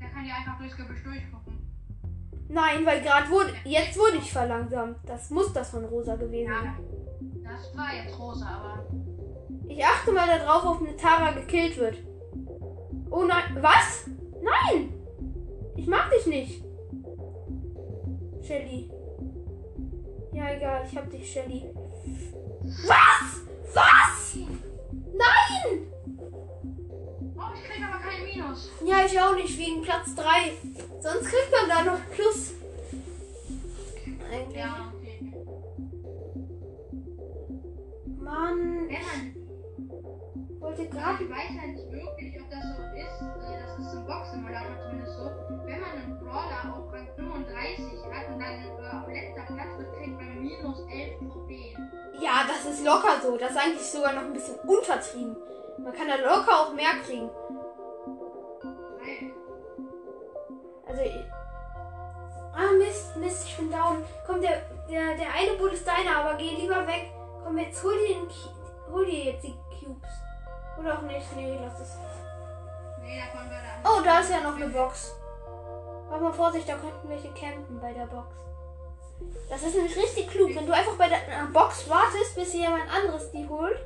der 0.00 0.08
kann 0.08 0.24
ja 0.26 0.34
einfach 0.36 0.58
durchs 0.58 0.76
Gebüsch 0.76 1.02
durchgucken. 1.02 1.58
Nein, 2.48 2.84
weil 2.84 3.00
gerade 3.00 3.28
wurde, 3.30 3.52
jetzt 3.64 3.96
wurde 3.98 4.16
ich 4.18 4.32
verlangsamt. 4.32 4.96
Das 5.06 5.30
muss 5.30 5.52
das 5.52 5.70
von 5.70 5.84
Rosa 5.84 6.16
gewesen 6.16 6.50
Ja, 6.50 6.62
sein. 6.62 6.74
das 7.44 7.76
war 7.76 7.94
jetzt 7.94 8.18
rosa, 8.18 8.46
aber. 8.46 8.86
Ich 9.68 9.84
achte 9.84 10.12
mal 10.12 10.26
darauf, 10.26 10.64
ob 10.64 10.80
eine 10.86 10.96
Tara 10.96 11.30
gekillt 11.32 11.76
wird. 11.78 11.96
Oh 13.10 13.24
nein, 13.24 13.56
was? 13.60 14.08
Nein! 14.42 14.92
Ich 15.76 15.86
mag 15.86 16.10
dich 16.10 16.26
nicht. 16.26 16.64
Shelly. 18.42 18.90
Ja, 20.32 20.50
egal, 20.50 20.82
ich 20.88 20.96
hab 20.96 21.10
dich, 21.10 21.30
Shelly. 21.30 21.70
Was? 22.64 23.42
Was? 23.74 24.36
Nein! 24.92 25.86
Ja, 28.36 29.04
ich 29.04 29.20
auch 29.20 29.34
nicht, 29.34 29.58
wegen 29.58 29.82
Platz 29.82 30.14
3. 30.14 30.24
Sonst 31.00 31.26
kriegt 31.26 31.50
man 31.52 31.68
da 31.68 31.92
noch 31.92 32.00
Plus. 32.14 32.52
Eigentlich. 34.32 34.56
Ja, 34.56 34.92
okay. 34.94 35.32
Mann, 38.20 38.88
Wenn 38.88 39.02
man, 39.02 40.60
wollte 40.60 40.86
gerade. 40.88 41.24
ich 41.24 41.30
weiß 41.30 41.50
ja 41.56 41.66
nicht 41.66 41.90
wirklich, 41.90 42.40
ob 42.40 42.50
das 42.50 42.64
so 42.76 42.82
ist. 42.94 43.20
Das 43.20 43.86
ist 43.86 43.94
im 43.94 44.06
Boxsimulator 44.06 44.76
zumindest 44.84 45.16
so. 45.16 45.30
Wenn 45.66 45.80
man 45.80 45.90
einen 45.90 46.18
Brawler 46.20 46.76
auf 46.76 46.92
Rang 46.92 47.08
35 47.16 47.84
hat 48.12 48.28
und 48.32 48.40
dann 48.40 48.62
äh, 48.62 48.96
auf 48.96 49.08
letzter 49.08 49.52
Platz 49.52 49.78
wird, 49.78 49.92
kriegt 49.96 50.16
man 50.16 50.40
minus 50.40 50.78
11 50.90 51.18
Trophäen. 51.32 51.90
Ja, 52.20 52.44
das 52.46 52.72
ist 52.72 52.84
locker 52.84 53.20
so. 53.22 53.36
Das 53.36 53.50
ist 53.50 53.56
eigentlich 53.56 53.82
sogar 53.86 54.12
noch 54.12 54.22
ein 54.22 54.32
bisschen 54.32 54.56
untertrieben. 54.60 55.36
Man 55.78 55.92
kann 55.92 56.08
da 56.08 56.16
locker 56.16 56.60
auch 56.60 56.74
mehr 56.74 56.92
kriegen. 57.04 57.30
Also. 60.90 61.02
ich- 61.02 61.24
Ah, 62.52 62.72
Mist, 62.76 63.16
Mist, 63.16 63.46
ich 63.46 63.56
bin 63.56 63.70
down. 63.70 64.04
Komm, 64.26 64.40
der, 64.42 64.58
der, 64.90 65.16
der 65.16 65.32
eine 65.32 65.56
Bull 65.56 65.70
ist 65.70 65.86
deiner, 65.86 66.16
aber 66.18 66.34
geh 66.36 66.50
lieber 66.56 66.84
weg. 66.86 67.10
Komm, 67.44 67.56
jetzt 67.58 67.82
hol 67.82 67.92
dir, 67.96 68.16
den, 68.16 68.28
hol 68.92 69.06
dir 69.06 69.24
jetzt 69.32 69.44
die 69.44 69.54
Cubes. 69.78 70.10
Oder 70.78 70.98
auch 70.98 71.02
nicht. 71.02 71.36
Nee, 71.36 71.58
lass 71.62 71.78
es. 71.80 71.96
nee, 73.02 73.18
davon 73.20 73.48
wird 73.48 73.60
er. 73.62 73.88
Oh, 73.90 74.02
da 74.04 74.18
ist 74.20 74.30
ja 74.30 74.40
noch 74.40 74.56
eine 74.56 74.68
Box. 74.68 75.14
Warte 76.08 76.24
mal 76.24 76.32
Vorsicht, 76.32 76.68
da 76.68 76.74
könnten 76.74 77.08
welche 77.08 77.28
campen 77.32 77.80
bei 77.80 77.92
der 77.92 78.06
Box. 78.06 78.34
Das 79.48 79.62
ist 79.62 79.74
nämlich 79.76 79.96
richtig 79.96 80.28
klug, 80.28 80.50
wenn 80.54 80.66
du 80.66 80.72
einfach 80.74 80.96
bei 80.96 81.08
der 81.08 81.18
äh, 81.18 81.46
Box 81.52 81.88
wartest, 81.88 82.34
bis 82.34 82.52
jemand 82.52 82.82
anderes 82.92 83.30
die 83.30 83.48
holt 83.48 83.78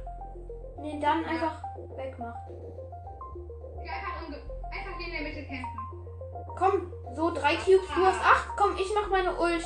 und 0.76 0.84
den 0.84 1.00
dann 1.00 1.24
einfach 1.24 1.60
wegmacht. 1.96 2.48
Ja, 3.84 3.92
einfach, 3.92 4.36
einfach 4.72 4.98
hier 4.98 5.06
in 5.08 5.12
der 5.12 5.22
Mitte 5.22 5.44
kämpfen. 5.44 5.78
Komm, 6.56 6.92
so 7.16 7.32
drei 7.32 7.56
Cubes, 7.56 7.88
du 7.94 8.04
hast 8.04 8.20
acht. 8.20 8.56
Komm, 8.56 8.76
ich 8.76 8.92
mach 8.94 9.08
meine 9.10 9.30
Ult. 9.30 9.64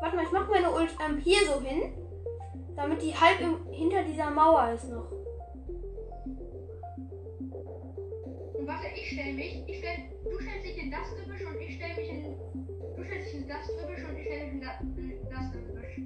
Warte 0.00 0.16
mal, 0.16 0.24
ich 0.24 0.32
mach 0.32 0.48
meine 0.48 0.70
Ult 0.70 0.90
ähm, 1.06 1.18
hier 1.18 1.46
so 1.46 1.60
hin, 1.60 1.92
damit 2.74 3.00
die 3.02 3.14
halb 3.14 3.40
im, 3.40 3.64
hinter 3.70 4.02
dieser 4.02 4.30
Mauer 4.30 4.72
ist 4.72 4.88
noch. 4.88 5.12
Und 8.54 8.66
warte, 8.66 8.86
ich 8.94 9.12
stell 9.12 9.32
mich, 9.34 9.62
ich 9.66 9.78
stell, 9.78 9.96
du 10.24 10.40
stellst 10.40 10.66
dich 10.66 10.78
in 10.82 10.90
das 10.90 11.08
Gebüsch 11.16 11.46
und 11.46 11.60
ich 11.60 11.76
stell 11.76 11.96
mich 11.96 12.08
in, 12.08 12.36
du 12.96 13.04
stellst 13.04 13.28
dich 13.28 13.40
in 13.40 13.48
das 13.48 13.66
Gebüsch 13.66 14.04
und 14.08 14.16
ich 14.16 14.26
stell 14.26 14.44
mich 14.44 14.54
in, 14.54 14.60
da, 14.60 14.80
in 14.96 15.28
das 15.30 15.52
Gebüsch. 15.52 16.00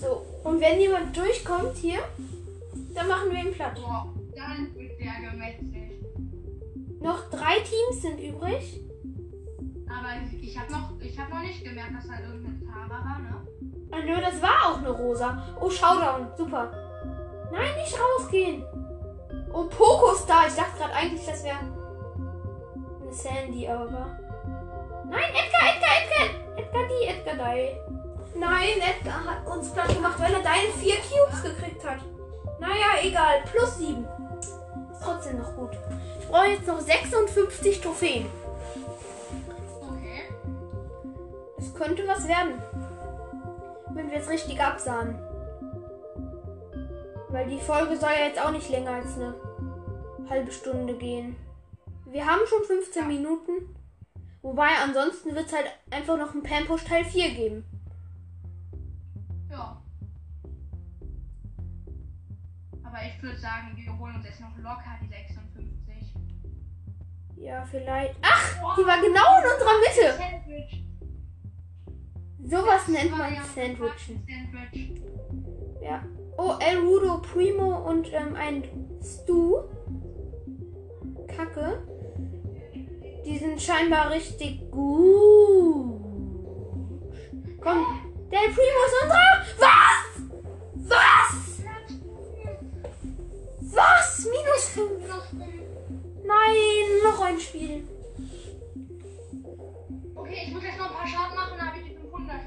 So, 0.00 0.22
und 0.44 0.60
wenn 0.60 0.80
jemand 0.80 1.16
durchkommt 1.16 1.76
hier, 1.78 1.98
dann 2.94 3.08
machen 3.08 3.30
wir 3.30 3.38
ihn 3.38 3.52
platt. 3.52 3.74
Boah, 3.74 4.14
dann. 4.34 4.85
Noch 7.00 7.30
drei 7.30 7.60
Teams 7.60 8.02
sind 8.02 8.18
übrig. 8.18 8.80
Aber 9.88 10.08
ich 10.40 10.58
hab 10.58 10.70
noch, 10.70 11.00
ich 11.00 11.18
hab 11.18 11.28
noch 11.28 11.40
nicht 11.40 11.64
gemerkt, 11.64 11.94
dass 11.96 12.06
da 12.06 12.20
irgendeine 12.20 12.60
Tara 12.64 12.90
war, 12.90 13.18
ne? 13.18 13.46
Ah, 13.90 13.98
nö, 14.04 14.20
das 14.20 14.42
war 14.42 14.70
auch 14.72 14.78
eine 14.78 14.90
Rosa. 14.90 15.42
Oh, 15.60 15.70
Showdown. 15.70 16.28
Super. 16.36 16.70
Nein, 17.52 17.74
nicht 17.76 17.96
rausgehen. 17.98 18.64
Oh, 19.52 19.64
Poco 19.64 20.12
ist 20.12 20.26
da. 20.26 20.46
Ich 20.46 20.54
dachte 20.54 20.78
gerade 20.78 20.94
eigentlich, 20.94 21.24
das 21.24 21.44
wäre 21.44 21.58
eine 21.58 23.12
Sandy, 23.12 23.68
aber. 23.68 24.18
Nein, 25.08 25.30
Edgar, 25.30 25.62
Edgar, 25.72 25.92
Edgar. 26.02 26.56
Edgar 26.56 26.82
die, 26.88 27.06
Edgar 27.06 27.54
die. 27.54 28.38
Nein, 28.38 28.80
Edgar 28.80 29.24
hat 29.24 29.46
uns 29.46 29.70
platt 29.72 29.94
gemacht, 29.94 30.18
weil 30.18 30.34
er 30.34 30.42
deine 30.42 30.68
vier 30.76 30.96
Cubes 30.96 31.42
gekriegt 31.42 31.88
hat. 31.88 32.00
Naja, 32.58 33.00
egal. 33.02 33.44
Plus 33.50 33.78
sieben. 33.78 34.06
Ist 34.40 35.02
trotzdem 35.02 35.38
noch 35.38 35.54
gut. 35.54 35.70
Ich 36.26 36.32
brauche 36.32 36.48
jetzt 36.48 36.66
noch 36.66 36.80
56 36.80 37.80
Trophäen. 37.80 38.26
könnte 41.76 42.06
was 42.08 42.26
werden. 42.26 42.60
Wenn 43.90 44.10
wir 44.10 44.18
es 44.18 44.28
richtig 44.28 44.60
absahen. 44.60 45.14
Weil 47.28 47.48
die 47.48 47.60
Folge 47.60 47.96
soll 47.96 48.10
ja 48.10 48.26
jetzt 48.26 48.40
auch 48.40 48.50
nicht 48.50 48.68
länger 48.68 48.92
als 48.92 49.16
eine 49.16 49.34
halbe 50.28 50.50
Stunde 50.50 50.96
gehen. 50.96 51.36
Wir 52.06 52.26
haben 52.26 52.46
schon 52.46 52.64
15 52.64 53.06
Minuten. 53.06 53.52
Wobei 54.42 54.68
ansonsten 54.82 55.34
wird 55.34 55.46
es 55.46 55.52
halt 55.52 55.66
einfach 55.90 56.16
noch 56.16 56.34
ein 56.34 56.42
Pampush 56.42 56.84
Teil 56.84 57.04
4 57.04 57.30
geben. 57.34 57.64
Ja. 59.50 59.80
Aber 62.82 62.98
ich 63.04 63.22
würde 63.22 63.38
sagen, 63.38 63.76
wir 63.76 63.98
holen 63.98 64.16
uns 64.16 64.24
jetzt 64.24 64.40
noch 64.40 64.56
locker 64.58 64.98
die 65.02 65.08
56. 65.08 65.35
Ja, 67.36 67.64
vielleicht. 67.70 68.14
Ach, 68.22 68.76
die 68.76 68.86
war 68.86 69.00
genau 69.00 69.38
in 69.38 69.52
unserer 69.52 69.78
Mitte. 69.78 70.16
Sandwich. 70.16 70.84
Sowas 72.42 72.88
nennt 72.88 73.16
man 73.16 73.34
Sandwichen. 73.54 74.26
Sandwich. 74.26 75.02
Ja. 75.82 76.02
Oh, 76.38 76.54
El 76.60 76.78
Rudo 76.78 77.18
Primo 77.18 77.88
und 77.88 78.12
ähm, 78.12 78.34
ein 78.34 78.64
Stu. 79.02 79.62
Kacke. 81.28 81.82
Die 83.24 83.38
sind 83.38 83.60
scheinbar 83.60 84.10
richtig 84.10 84.70
gut. 84.70 86.00
Komm, 87.60 87.84
der 88.30 88.38
Primo 88.38 88.80
ist 88.86 89.02
unserer. 89.02 89.44
Was? 89.58 90.22
Was? 90.88 91.62
Was? 93.74 94.26
Minus 94.30 94.68
5. 94.68 95.55
Nein, 96.26 97.02
noch 97.04 97.20
ein 97.20 97.38
Spiel. 97.38 97.86
Okay, 100.14 100.42
ich 100.46 100.52
muss 100.52 100.62
jetzt 100.64 100.78
noch 100.78 100.90
ein 100.90 100.96
paar 100.96 101.06
Schaden 101.06 101.36
machen, 101.36 101.54
dann 101.56 101.68
habe 101.68 101.78
ich 101.78 101.84
die 101.84 101.94
500. 101.94 102.40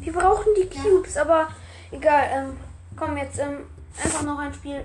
Wir 0.00 0.12
brauchen 0.12 0.54
die 0.56 0.68
Cubes, 0.68 1.16
aber 1.18 1.48
egal. 1.90 2.28
Ähm, 2.32 2.56
komm, 2.96 3.18
jetzt 3.18 3.38
ähm, 3.38 3.66
einfach 4.02 4.22
noch 4.22 4.38
ein 4.38 4.54
Spiel. 4.54 4.84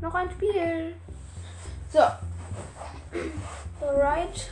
Noch 0.00 0.14
ein 0.14 0.30
Spiel. 0.30 0.96
So. 1.92 2.00
Alright. 3.80 4.50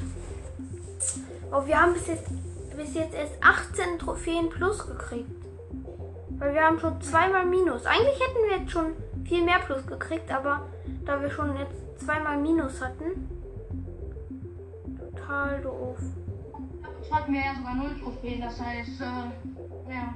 Oh, 1.52 1.64
wir 1.64 1.80
haben 1.80 1.92
bis 1.92 2.06
jetzt, 2.08 2.28
bis 2.76 2.94
jetzt 2.94 3.14
erst 3.14 3.34
18 3.40 3.98
Trophäen 3.98 4.50
plus 4.50 4.86
gekriegt. 4.86 5.30
Weil 6.38 6.54
wir 6.54 6.62
haben 6.62 6.78
schon 6.78 7.00
zweimal 7.00 7.46
Minus. 7.46 7.86
Eigentlich 7.86 8.20
hätten 8.20 8.48
wir 8.48 8.58
jetzt 8.58 8.70
schon 8.70 8.92
viel 9.24 9.44
mehr 9.44 9.58
Plus 9.60 9.86
gekriegt, 9.86 10.30
aber 10.30 10.66
da 11.04 11.20
wir 11.22 11.30
schon 11.30 11.56
jetzt 11.56 12.04
zweimal 12.04 12.36
Minus 12.38 12.82
hatten. 12.82 13.28
Total 14.98 15.60
doof. 15.62 15.98
Jetzt 17.00 17.12
hatten 17.12 17.32
wir 17.32 17.40
ja 17.40 17.54
sogar 17.56 17.74
0 17.74 18.00
Trophäen, 18.02 18.40
das 18.40 18.60
heißt, 18.60 19.00
äh, 19.00 19.92
ja. 19.92 20.14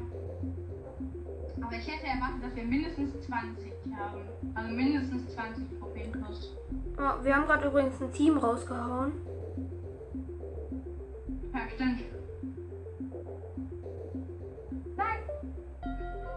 Aber 1.63 1.77
ich 1.77 1.87
hätte 1.87 2.07
erwartet, 2.07 2.43
dass 2.43 2.57
wir 2.57 2.65
mindestens 2.65 3.13
20 3.27 3.73
haben. 3.97 4.21
Also 4.55 4.75
mindestens 4.75 5.33
20 5.35 5.79
Trophäen 5.79 6.13
plus. 6.13 6.57
Oh, 6.99 7.25
wir 7.25 7.37
haben 7.37 7.47
gerade 7.47 7.69
übrigens 7.69 8.01
ein 8.01 8.13
Team 8.13 8.39
rausgehauen. 8.39 9.13
Ja, 11.53 11.61
stimmt. 11.75 12.03
Nein! 14.97 15.19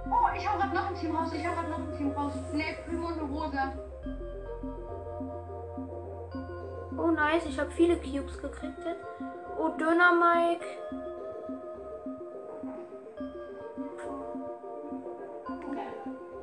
Oh, 0.09 0.27
ich 0.35 0.49
hau 0.49 0.57
grad 0.57 0.73
noch 0.73 0.87
ein 0.89 0.95
Team 0.95 1.15
raus. 1.15 1.31
Ich 1.33 1.47
hau 1.47 1.53
grad 1.53 1.69
noch 1.69 1.79
ein 1.79 1.97
Team 1.97 2.11
raus. 2.11 2.33
Ne, 2.53 2.63
Primo 2.85 3.07
und 3.07 3.21
Rosa. 3.31 3.73
Oh 6.97 7.11
nice, 7.11 7.45
ich 7.45 7.59
habe 7.59 7.71
viele 7.71 7.97
Cubes 7.97 8.37
gekriegt 8.37 8.79
jetzt. 8.85 9.05
Oh, 9.57 9.69
Döner 9.69 10.13
Mike. 10.13 10.65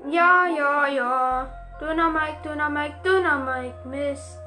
Ja, 0.09 0.47
ja, 0.47 0.89
ja. 0.89 1.53
Döner 1.81 2.11
Mike, 2.11 2.39
Döner 2.43 2.69
Mike, 2.69 2.97
Döner 3.05 3.39
Mike. 3.39 3.89
Mist. 3.89 4.39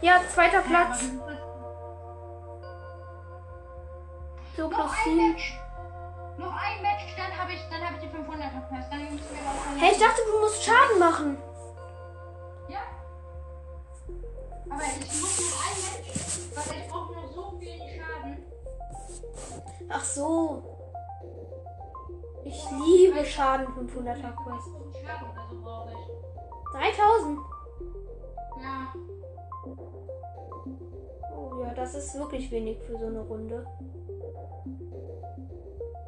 Ja, 0.00 0.20
zweiter 0.32 0.60
Platz. 0.60 1.10
So 4.56 4.68
Noch 4.68 4.90
ein 4.90 5.04
7. 5.04 5.16
Match. 5.32 5.60
Noch 6.38 6.52
ein 6.56 6.82
Match, 6.82 7.14
dann 7.14 7.36
habe 7.38 7.52
ich, 7.52 7.60
dann 7.70 7.84
habe 7.84 7.96
ich 7.96 8.00
die 8.00 8.08
500 8.08 8.50
verpasst. 8.52 8.90
Dann 8.90 9.02
müssen 9.02 9.30
wir 9.30 9.42
noch 9.42 9.82
Hey, 9.82 9.92
ich 9.92 9.98
dachte, 9.98 10.22
du 10.24 10.40
musst 10.40 10.64
Schaden 10.64 10.98
machen. 10.98 11.36
Ja. 12.68 12.80
Aber 14.70 14.82
ich 14.82 15.20
muss 15.20 15.40
noch 15.40 15.60
ein 15.66 15.78
Match, 15.84 16.10
weil 16.54 16.80
ich 16.80 16.88
brauche 16.88 17.12
nur 17.12 17.28
so 17.28 17.60
wenig 17.60 18.00
Schaden. 18.00 18.46
Ach 19.90 20.04
so. 20.04 20.62
Ich 22.44 22.64
liebe 22.70 23.24
Schaden 23.26 23.66
500er 23.66 24.32
Quest. 24.36 24.68
Schaden 25.04 25.30
oder 25.32 25.46
so 25.50 25.60
brauche 25.62 25.90
ich. 25.92 26.96
3000. 26.96 27.38
Ja. 28.62 28.94
Oh 31.36 31.62
ja, 31.62 31.74
das 31.74 31.94
ist 31.94 32.14
wirklich 32.18 32.50
wenig 32.50 32.78
für 32.86 32.96
so 32.98 33.06
eine 33.06 33.20
Runde. 33.20 33.66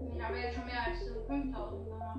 Ich 0.00 0.22
habe 0.22 0.36
jetzt 0.38 0.54
schon 0.54 0.64
mehr 0.66 0.84
als 0.86 1.02
äh, 1.02 1.26
5000 1.26 1.84
gemacht. 1.84 2.18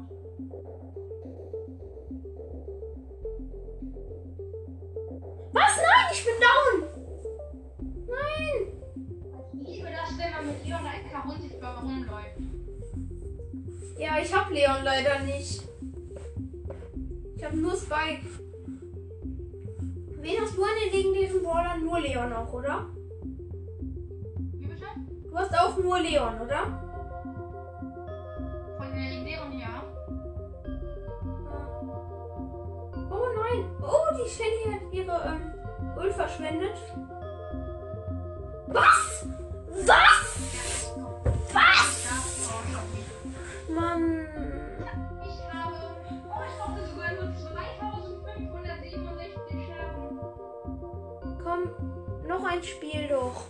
Was? 5.52 5.78
Nein, 5.78 6.08
ich 6.14 6.26
bin 6.26 6.34
down. 6.40 6.76
Nein. 8.08 8.56
Ich 9.62 9.68
liebe 9.68 9.90
das, 9.90 10.18
wenn 10.18 10.32
man 10.32 10.48
mit 10.48 10.66
Leon 10.66 10.86
einfach 10.86 11.26
unsichtbar 11.26 11.82
rumläuft. 11.82 12.38
Ja, 13.98 14.20
ich 14.22 14.34
hab 14.34 14.50
Leon 14.50 14.84
leider 14.84 15.20
nicht. 15.20 15.62
Ich 17.36 17.44
hab 17.44 17.54
nur 17.54 17.76
Spike. 17.76 18.26
Wen 20.22 20.42
hast 20.42 20.58
du 20.58 20.64
an 20.64 20.70
den 20.84 20.94
legendären 20.94 21.44
Brawlern? 21.44 21.84
Nur 21.84 22.00
Leon 22.00 22.34
auch, 22.34 22.54
oder? 22.54 22.88
Du 25.30 25.38
hast 25.38 25.54
auch 25.60 25.78
nur 25.78 26.00
Leon, 26.00 26.40
oder? 26.42 26.66
Von 28.78 28.94
legendären 28.96 29.60
ja. 29.60 29.84
Oh 33.12 33.28
nein. 33.36 33.66
Oh, 33.82 34.08
die 34.16 34.30
Shelly 34.30 34.72
hat 34.74 34.82
ihre 34.92 35.22
ähm, 35.26 35.54
Ult 35.98 36.14
verschwendet. 36.14 36.78
Was? 38.68 39.26
Was? 39.86 40.94
Was? 41.54 42.10
Mann. 43.70 44.28
Ich 45.24 45.40
habe. 45.54 45.76
Oh, 46.28 46.42
ich 46.48 46.56
brauchte 46.58 46.86
sogar 46.88 47.12
nur 47.14 47.30
2567 47.54 49.68
Schaden. 49.68 50.20
Komm, 51.44 51.62
noch 52.28 52.44
ein 52.44 52.64
Spiel 52.64 53.08
doch. 53.08 53.46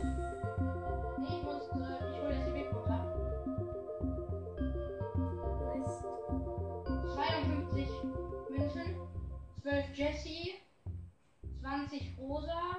20 11.69 12.17
Rosa. 12.17 12.77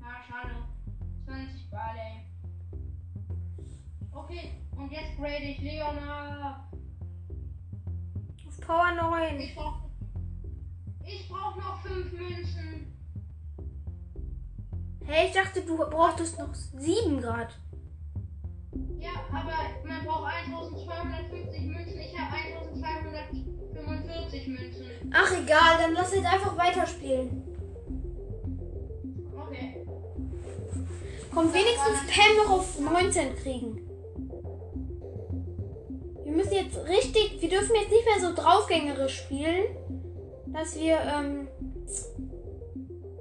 Ja, 0.00 0.16
schade. 0.26 0.54
20 1.26 1.70
Barley. 1.70 2.24
Okay, 4.10 4.52
und 4.74 4.90
jetzt 4.90 5.18
grade 5.18 5.44
ich 5.44 5.60
Leon 5.60 5.98
ab. 5.98 6.72
Auf 8.46 8.60
Power 8.66 8.92
9. 8.92 9.38
Ich 9.38 9.54
brauch. 9.54 9.82
Ich 11.04 11.28
brauch 11.28 11.56
noch 11.56 11.82
5 11.82 12.10
Münzen. 12.12 12.96
Hey, 15.04 15.26
ich 15.26 15.34
dachte, 15.34 15.60
du 15.60 15.76
brauchtest 15.76 16.38
noch 16.38 16.54
7 16.54 17.20
Grad. 17.20 17.54
Ja, 18.98 19.10
aber 19.28 19.52
man 19.86 20.06
braucht 20.06 20.32
1250 20.32 21.60
Münzen. 21.66 22.00
Ich 22.00 22.18
habe 22.18 22.34
1245 22.34 24.48
Münzen. 24.48 25.12
Ach 25.12 25.32
egal, 25.32 25.76
dann 25.78 25.92
lass 25.92 26.14
jetzt 26.14 26.32
einfach 26.32 26.56
weiterspielen. 26.56 27.53
Komm, 31.34 31.52
wenigstens 31.52 32.06
Pam 32.06 32.36
noch 32.36 32.50
auf 32.58 32.78
19 32.78 33.36
kriegen. 33.36 33.80
Wir 36.22 36.32
müssen 36.32 36.52
jetzt 36.52 36.76
richtig, 36.86 37.40
wir 37.40 37.48
dürfen 37.48 37.74
jetzt 37.74 37.90
nicht 37.90 38.04
mehr 38.04 38.20
so 38.20 38.34
draufgängerisch 38.34 39.18
spielen, 39.22 39.64
dass 40.46 40.78
wir 40.78 40.98
ähm, 41.00 41.48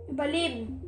überleben. 0.09 0.79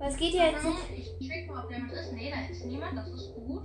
Es 0.00 0.16
geht 0.16 0.34
ja 0.34 0.46
jetzt 0.46 0.64
nicht. 0.64 1.18
Ich 1.20 1.28
check 1.28 1.48
mal, 1.48 1.64
ob 1.64 1.70
jemand 1.70 1.92
ist. 1.92 2.12
Nee, 2.12 2.30
da 2.30 2.52
ist 2.52 2.66
niemand. 2.66 2.98
Das 2.98 3.08
ist 3.08 3.32
gut. 3.34 3.64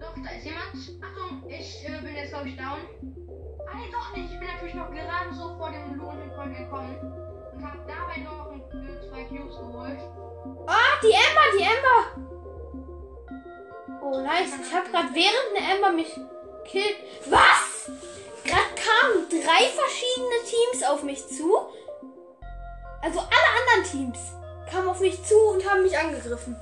Doch, 0.00 0.14
da 0.14 0.30
ist 0.36 0.44
jemand. 0.44 0.74
Achtung. 0.74 1.48
Ich 1.48 1.84
äh, 1.86 2.02
bin 2.02 2.16
jetzt, 2.16 2.30
glaube 2.30 2.48
ich, 2.48 2.56
down. 2.56 2.82
Ah, 3.70 3.76
nee, 3.76 3.92
doch 3.92 4.16
nicht. 4.16 4.32
Ich 4.32 4.38
bin 4.38 4.48
natürlich 4.48 4.74
noch 4.74 4.90
gerade 4.90 5.32
so 5.32 5.56
vor 5.56 5.70
dem 5.70 5.96
lohnenden 5.96 6.30
Point 6.34 6.56
gekommen 6.56 6.96
und 7.54 7.64
habe 7.64 7.78
dabei 7.86 8.20
noch 8.22 8.50
ein, 8.50 8.62
zwei 8.70 8.97
Cubes 9.28 9.56
geholt. 9.56 9.98
Ah, 10.66 10.98
die 11.02 11.12
Ember, 11.12 11.46
die 11.58 11.64
Ember. 11.64 12.28
Oh, 14.02 14.20
nice. 14.20 14.52
Ich 14.62 14.74
habe 14.74 14.88
gerade 14.90 15.08
während 15.14 15.56
eine 15.56 15.74
Ember 15.74 15.92
mich 15.92 16.18
killt. 16.64 16.96
Was? 17.26 17.90
Gerade 18.44 18.74
kamen 18.74 19.28
drei 19.28 19.66
verschiedene 19.66 20.42
Teams 20.46 20.82
auf 20.88 21.02
mich 21.02 21.26
zu. 21.28 21.58
Also 23.02 23.20
alle 23.20 23.48
anderen 23.60 23.84
Teams 23.90 24.18
kamen 24.70 24.88
auf 24.88 25.00
mich 25.00 25.22
zu 25.24 25.36
und 25.52 25.68
haben 25.68 25.82
mich 25.82 25.96
angegriffen. 25.96 26.56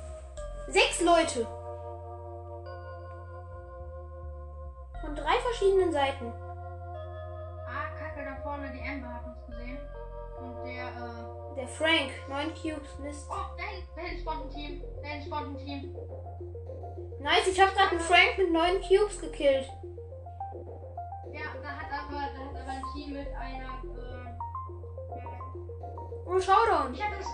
Sechs 0.68 1.00
Leute. 1.00 1.46
Von 5.00 5.14
drei 5.14 5.38
verschiedenen 5.38 5.92
Seiten. 5.92 6.32
Ah, 7.66 7.88
Kacke, 7.98 8.24
da 8.24 8.42
vorne, 8.42 8.72
die 8.72 8.80
Amber 8.80 9.08
hat 9.14 9.24
uns 9.26 9.46
gesehen. 9.46 9.78
Und 10.40 10.64
der, 10.64 10.88
äh. 10.88 11.35
Der 11.56 11.66
Frank, 11.66 12.12
9 12.28 12.54
Cubes, 12.54 12.98
Mist. 12.98 13.26
Oh, 13.30 13.56
da 13.56 13.64
hinten 14.02 14.20
spawnt 14.20 14.44
ein 14.44 14.50
Team. 14.50 14.84
Hinten 15.02 15.26
spawnt 15.26 15.58
ein 15.58 15.64
Team. 15.64 15.96
Nice, 17.18 17.48
ich 17.48 17.58
habe 17.58 17.72
gerade 17.72 17.90
einen 17.92 18.00
Frank 18.00 18.36
mit 18.36 18.52
9 18.52 18.82
Cubes 18.82 19.18
gekillt. 19.18 19.66
Ja, 21.32 21.40
da 21.62 21.68
hat 21.68 21.90
aber, 21.90 22.12
da 22.12 22.44
hat 22.44 22.62
aber 22.62 22.70
ein 22.70 22.82
Team 22.94 23.14
mit 23.14 23.28
einer, 23.34 23.82
äh. 23.96 24.36
Oh, 26.26 26.38
Showdown. 26.38 26.92
Ich 26.94 27.02
hab 27.02 27.18
das. 27.18 27.26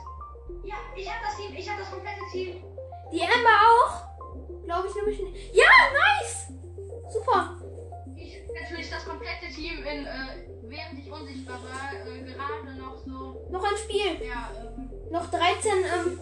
Ja, 0.64 0.76
ich 0.94 1.10
hab 1.10 1.22
das 1.22 1.36
Team, 1.36 1.54
ich 1.56 1.68
hab 1.68 1.78
das 1.78 1.90
komplette 1.90 2.20
Team. 2.30 2.64
Die 3.10 3.22
Amber 3.22 3.58
auch? 3.66 4.64
Glaube 4.64 4.88
ich 4.88 4.94
nämlich 4.94 5.20
nicht. 5.20 5.54
Ja, 5.54 5.64
nice! 5.92 6.52
Super. 7.08 7.61
Ich 8.54 8.60
natürlich 8.60 8.90
das 8.90 9.04
komplette 9.04 9.46
Team 9.54 9.78
in, 9.78 10.06
äh, 10.06 10.46
während 10.64 10.98
ich 10.98 11.10
unsichtbar 11.10 11.58
war, 11.62 11.92
äh, 11.92 12.22
gerade 12.22 12.78
noch 12.78 12.98
so. 12.98 13.46
Noch 13.50 13.64
ein 13.64 13.76
Spiel. 13.76 14.26
Ja, 14.26 14.50
ähm. 14.60 14.90
Noch 15.10 15.30
13 15.30 15.70
ähm, 15.72 16.20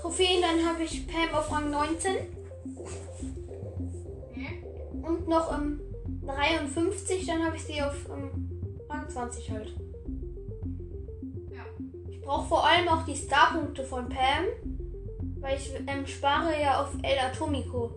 Trophäen, 0.00 0.42
dann 0.42 0.66
habe 0.66 0.82
ich 0.82 1.06
Pam 1.06 1.34
auf 1.34 1.50
Rang 1.52 1.70
19. 1.70 2.14
Nee. 4.34 4.64
Und 5.02 5.28
noch 5.28 5.52
ähm, 5.52 5.80
53, 6.24 7.26
dann 7.26 7.44
habe 7.44 7.56
ich 7.56 7.64
sie 7.64 7.82
auf 7.82 7.94
ähm, 8.10 8.48
Rang 8.88 9.08
20 9.08 9.50
halt. 9.50 9.74
Ja. 11.50 11.64
Ich 12.08 12.20
brauche 12.20 12.48
vor 12.48 12.66
allem 12.66 12.88
auch 12.88 13.04
die 13.04 13.16
Starpunkte 13.16 13.84
von 13.84 14.08
Pam, 14.08 14.44
weil 15.40 15.58
ich 15.58 15.70
ähm, 15.86 16.06
spare 16.06 16.60
ja 16.60 16.82
auf 16.82 16.90
El 17.02 17.18
Atomico. 17.18 17.94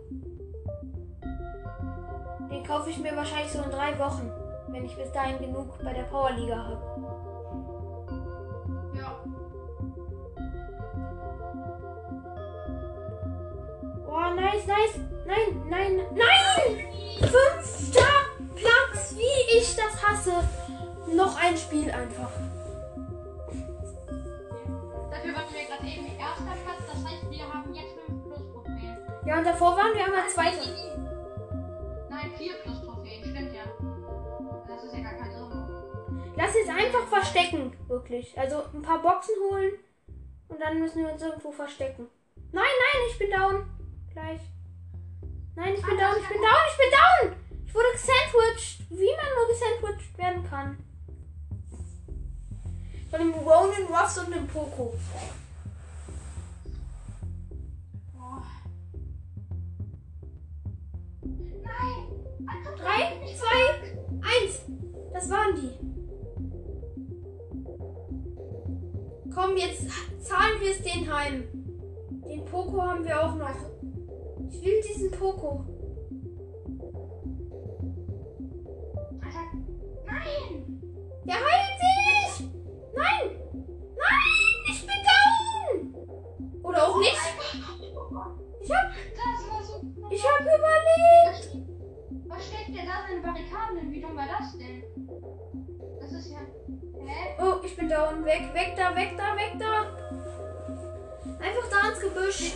Den 2.51 2.63
kaufe 2.65 2.89
ich 2.89 2.97
mir 2.97 3.15
wahrscheinlich 3.15 3.51
so 3.51 3.61
in 3.63 3.71
drei 3.71 3.97
Wochen, 3.97 4.29
wenn 4.67 4.83
ich 4.83 4.95
bis 4.97 5.11
dahin 5.13 5.39
genug 5.39 5.81
bei 5.81 5.93
der 5.93 6.03
Powerliga 6.03 6.57
habe. 6.57 6.81
Ja. 8.93 9.23
Oh, 14.05 14.35
nice, 14.35 14.67
nice. 14.67 14.99
Nein, 15.25 15.63
nein, 15.69 16.01
nein! 16.13 16.87
Fünfter 17.19 18.01
Platz, 18.53 19.15
wie 19.15 19.57
ich 19.57 19.75
das 19.75 20.05
hasse. 20.05 20.33
Noch 21.15 21.41
ein 21.41 21.55
Spiel 21.55 21.89
einfach. 21.89 22.31
Dafür 25.09 25.35
waren 25.35 25.53
wir 25.53 25.65
gerade 25.67 25.87
eben 25.87 26.19
erster 26.19 26.55
Platz, 26.65 26.81
das 26.87 27.05
heißt, 27.05 27.29
wir 27.29 27.53
haben 27.53 27.73
jetzt 27.73 27.93
5 28.07 28.23
plus 28.23 28.51
Trophäen. 28.51 28.97
Ja, 29.25 29.37
und 29.37 29.45
davor 29.45 29.77
waren 29.77 29.93
wir 29.93 30.03
einmal 30.03 30.27
Zweiter. 30.27 30.63
Nein, 32.12 32.30
4 32.38 32.54
plus 32.56 32.82
Trophäen, 32.82 33.24
stimmt 33.24 33.54
ja. 33.54 33.63
Das 34.67 34.84
ist 34.84 34.93
ja 34.93 35.00
gar 35.00 35.13
kein 35.13 35.32
Sinn. 35.32 36.34
Lass 36.36 36.54
jetzt 36.54 36.69
einfach 36.69 37.08
verstecken, 37.08 37.71
wirklich. 37.88 38.38
Also 38.38 38.63
ein 38.74 38.82
paar 38.82 39.02
Boxen 39.02 39.34
holen 39.50 39.71
und 40.50 40.60
dann 40.60 40.78
müssen 40.80 41.06
wir 41.06 41.13
uns 41.13 41.21
irgendwo 41.21 41.54
verstecken. 41.54 42.08
Nein, 42.52 42.65
nein, 42.65 43.02
ich 43.10 43.17
bin 43.17 43.32
down. 43.32 43.65
Gleich. 44.12 44.41
Nein, 45.56 45.74
ich 45.74 45.86
bin 45.86 45.97
down, 45.97 46.17
ich 46.21 46.28
bin 46.28 46.41
down, 46.41 46.63
ich 46.69 46.78
bin 46.78 46.91
down! 46.91 47.36
Ich 47.65 47.74
wurde 47.74 47.91
gesandwiched, 47.93 48.89
wie 48.89 49.15
man 49.15 49.32
nur 49.38 49.47
gesandwiched 49.47 50.17
werden 50.17 50.43
kann. 50.50 50.78
Von 53.10 53.19
dem 53.19 53.34
Ronan 53.34 53.86
Ruffs 53.89 54.17
und 54.17 54.36
dem 54.36 54.47
Poco. 54.47 54.93
Drei, 62.77 63.19
zwei, 63.36 63.62
eins. 64.21 64.65
Das 65.13 65.30
waren 65.30 65.56
die. 65.56 65.71
Komm, 69.34 69.56
jetzt 69.58 69.88
zahlen 70.21 70.60
wir 70.60 70.71
es 70.71 70.84
den 70.84 71.13
heim. 71.13 71.43
Den 72.27 72.45
Poco 72.45 72.82
haben 72.82 73.04
wir 73.06 73.23
auch 73.23 73.36
noch. 73.36 73.49
Ich 74.49 74.63
will 74.63 74.82
diesen 74.82 75.12
Poco. 75.12 75.65
Alter. 79.21 79.45
Nein! 80.06 80.82
Der 81.25 81.36
heilt 81.36 81.80
sich! 81.80 82.47
Nein! 82.95 83.38
Nein! 83.54 84.32
Ich 84.69 84.82
bin 84.82 84.99
down! 85.06 86.63
Oder 86.63 86.88
auch 86.88 86.97
nicht? 86.99 87.17
Ich 88.62 88.71
hab, 88.71 88.91
ich 90.10 90.23
hab 90.23 90.41
überlebt! 90.41 91.50
Steckt 92.41 92.75
der 92.75 92.86
da 92.86 93.08
seine 93.08 93.21
Barrikaden? 93.21 93.91
Wie 93.91 94.01
dumm 94.01 94.15
war 94.15 94.27
das 94.27 94.58
denn? 94.58 94.84
Das 95.99 96.12
ist 96.12 96.32
ja. 96.32 96.39
Hä? 97.06 97.36
Oh, 97.39 97.63
ich 97.63 97.75
bin 97.75 97.88
down. 97.88 98.25
Weg, 98.25 98.54
weg 98.54 98.73
da, 98.75 98.95
weg 98.95 99.15
da, 99.15 99.36
weg 99.36 99.54
da. 99.60 99.84
Einfach 101.39 101.69
da 101.69 101.89
ins 101.89 101.99
Gebüsch. 101.99 102.54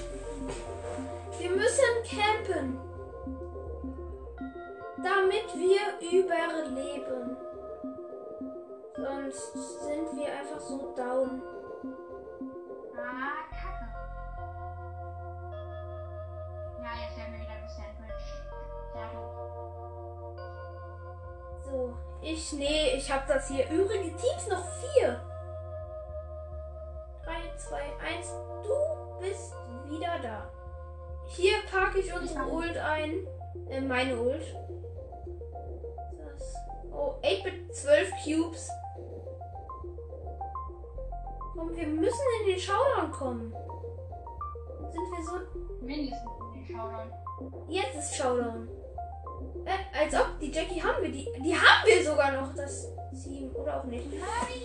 Wir 1.39 1.49
müssen 1.49 1.83
campen. 2.03 2.79
Damit 4.97 5.53
wir 5.55 5.99
überleben. 6.19 7.37
Sonst 8.95 9.53
sind 9.83 10.17
wir 10.17 10.33
einfach 10.33 10.59
so 10.59 10.95
down. 10.95 11.41
Ah, 12.97 13.45
Kacke. 13.51 13.87
Ja, 16.81 16.91
jetzt 17.05 17.17
werden 17.17 17.33
wir 17.33 17.41
wieder 17.41 17.61
gesandwiched. 17.61 18.45
Sehr 18.93 19.07
gut. 19.09 19.34
So, 21.65 21.93
ich, 22.21 22.53
nee, 22.53 22.95
ich 22.95 23.11
hab 23.11 23.27
das 23.27 23.47
hier. 23.47 23.69
Übrige 23.69 24.15
Teams 24.15 24.47
noch 24.49 24.65
vier. 24.65 25.19
3, 27.23 27.33
2, 27.57 27.77
1. 27.77 28.27
Du 28.63 29.19
bist 29.19 29.53
wieder 29.89 30.19
da. 30.21 30.47
Hier 31.27 31.55
packe 31.71 31.99
ich 31.99 32.13
unsere 32.13 32.45
Ult 32.45 32.77
ein. 32.77 33.27
Äh, 33.69 33.81
meine 33.81 34.15
Ult. 34.15 34.55
Das. 36.17 36.55
Oh, 36.91 37.15
8-Bit 37.23 37.75
12 37.75 38.11
Cubes. 38.23 38.69
Komm, 41.53 41.75
wir 41.75 41.87
müssen 41.87 42.25
in 42.41 42.47
den 42.47 42.59
Showdown 42.59 43.11
kommen. 43.11 43.55
Sind 44.91 45.11
wir 45.11 45.25
so. 45.25 45.85
Mindestens 45.85 46.31
in 46.53 46.61
den 46.61 46.75
Showdown. 46.75 47.11
Jetzt 47.69 47.95
ist 47.95 48.15
Showdown. 48.15 48.69
Äh, 49.65 50.03
als 50.03 50.13
ob, 50.13 50.39
die 50.39 50.51
Jackie 50.51 50.81
haben 50.81 51.01
wir. 51.01 51.11
Die, 51.11 51.27
die 51.43 51.55
haben 51.55 51.85
wir 51.85 52.03
sogar 52.03 52.31
noch, 52.31 52.53
das 52.55 52.87
Team. 53.23 53.49
Oder 53.55 53.79
auch 53.79 53.85
nicht. 53.85 54.05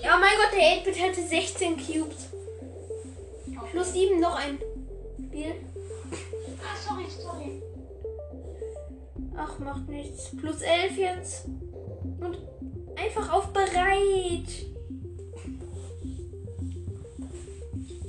Ja, 0.03 0.17
mein 0.19 0.33
Gott, 0.37 0.53
der 0.53 0.83
8-Bit 0.83 1.01
hätte 1.01 1.23
16 1.23 1.77
Cubes. 1.77 2.29
Plus 3.71 3.93
7 3.93 4.21
noch 4.21 4.35
ein 4.35 4.59
Spiel. 5.31 5.55
Ah, 6.61 6.77
sorry, 6.77 7.07
sorry. 7.09 7.63
Ach, 9.37 9.59
macht 9.61 9.89
nichts. 9.89 10.37
Plus 10.37 10.61
11 10.61 10.97
jetzt. 10.97 11.45
Und 12.21 12.39
einfach 12.97 13.33
auf 13.33 13.53
bereit. 13.53 14.67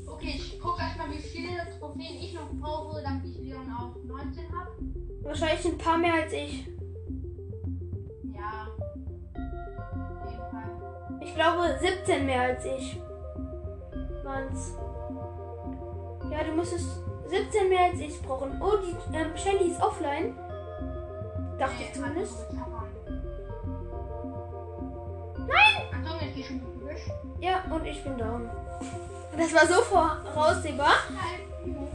Okay, 0.07 0.34
ich 0.36 0.60
guck 0.60 0.79
erstmal, 0.79 1.12
wie 1.12 1.21
viele 1.21 1.67
Trophäen 1.79 2.17
ich 2.21 2.34
noch 2.34 2.49
brauche, 2.60 3.01
damit 3.01 3.25
ich 3.25 3.38
Leon 3.39 3.71
auf 3.71 3.95
19 4.03 4.51
habe. 4.51 4.71
Wahrscheinlich 5.23 5.65
ein 5.65 5.77
paar 5.77 5.97
mehr 5.97 6.13
als 6.13 6.34
ich. 6.34 6.67
Ja. 8.34 8.67
Auf 10.23 10.31
jeden 10.31 10.49
Fall. 10.51 11.19
Ich 11.21 11.36
glaube 11.36 11.77
17 11.79 12.25
mehr 12.25 12.41
als 12.41 12.65
ich. 12.65 13.01
Waren's. 14.23 14.73
Ja, 16.31 16.43
du 16.43 16.53
musstest 16.53 16.88
17 17.27 17.69
mehr 17.69 17.91
als 17.91 17.99
ich 17.99 18.21
brauchen. 18.21 18.62
Oh, 18.62 18.77
die 18.77 19.15
ähm, 19.15 19.36
Shelly 19.36 19.71
ist 19.71 19.81
offline. 19.81 20.36
Dachte 21.57 21.84
ich 21.84 21.93
zumindest. 21.93 22.47
Nein! 25.47 26.19
Jetzt 26.21 26.36
geh 26.36 26.43
schon. 26.43 26.62
Ja, 27.39 27.63
und 27.69 27.86
ich 27.86 28.03
bin 28.03 28.17
down. 28.17 28.49
Das 29.38 29.53
war 29.53 29.65
so 29.65 29.81
voraussehbar. 29.81 30.93
Nein. 31.10 31.88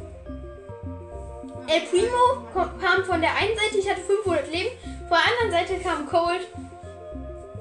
El 1.68 1.80
Primo 1.88 2.46
kam 2.80 3.04
von 3.04 3.20
der 3.20 3.34
einen 3.34 3.56
Seite, 3.56 3.78
ich 3.78 3.90
hatte 3.90 4.00
500 4.02 4.50
Leben, 4.52 4.70
von 5.08 5.18
der 5.18 5.32
anderen 5.32 5.50
Seite 5.50 5.82
kam 5.82 6.06
Cold. 6.06 6.46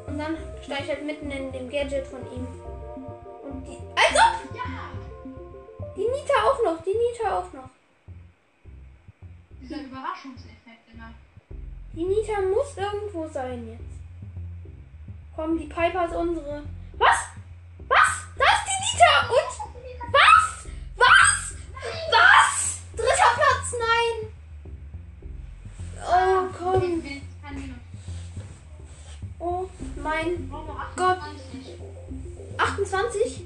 Und 0.06 0.20
dann 0.20 0.38
stand 0.63 0.82
ich 0.82 0.89
halt 0.89 1.06
mitten 1.06 1.32
in 1.32 1.52
dem 1.52 1.70
Gadget 1.70 2.06
von 2.08 2.22
ihm. 2.32 2.48
Und 3.44 3.65
die. 3.65 3.78
Als 3.96 4.15
ob! 4.15 4.56
Ja! 4.56 4.91
Die 5.96 6.02
Nita 6.02 6.34
auch 6.44 6.63
noch, 6.63 6.84
die 6.84 6.94
Nita 6.94 7.39
auch 7.39 7.52
noch. 7.54 7.70
Dieser 9.62 9.82
Überraschungseffekt 9.82 10.94
immer. 10.94 11.12
Die 11.94 12.04
Nita 12.04 12.41
muss 12.41 12.78
irgendwo 12.78 13.28
sein 13.28 13.68
jetzt. 13.68 13.82
Komm, 15.36 15.58
die 15.58 15.65
Piper 15.65 16.06
ist 16.06 16.15
unsere. 16.15 16.63
Was? 16.98 17.18
Was? 17.88 18.26
Da 18.38 18.46
ist 18.46 18.65
die 18.68 18.98
Nita! 18.98 19.30
Und. 19.30 19.55
Mein 30.06 30.52
Gott. 30.96 31.18
28. 31.18 31.74
28? 32.58 33.44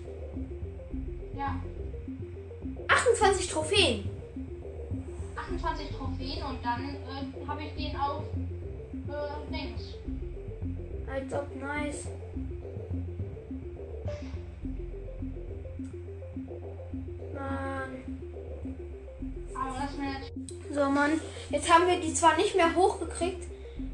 Ja. 1.38 1.56
28 2.88 3.48
Trophäen. 3.50 4.10
28 5.36 5.88
Trophäen 5.98 6.44
und 6.44 6.60
dann 6.64 6.90
äh, 6.90 7.48
habe 7.48 7.62
ich 7.64 7.74
den 7.76 7.96
auf 7.98 8.24
äh, 9.08 9.54
Dings. 9.54 9.96
Als 11.12 11.34
ob 11.34 11.56
nice. 11.56 12.08
So, 20.72 20.90
Mann. 20.90 21.20
Jetzt 21.50 21.74
haben 21.74 21.88
wir 21.88 22.00
die 22.00 22.14
zwar 22.14 22.38
nicht 22.38 22.56
mehr 22.56 22.76
hochgekriegt, 22.76 23.44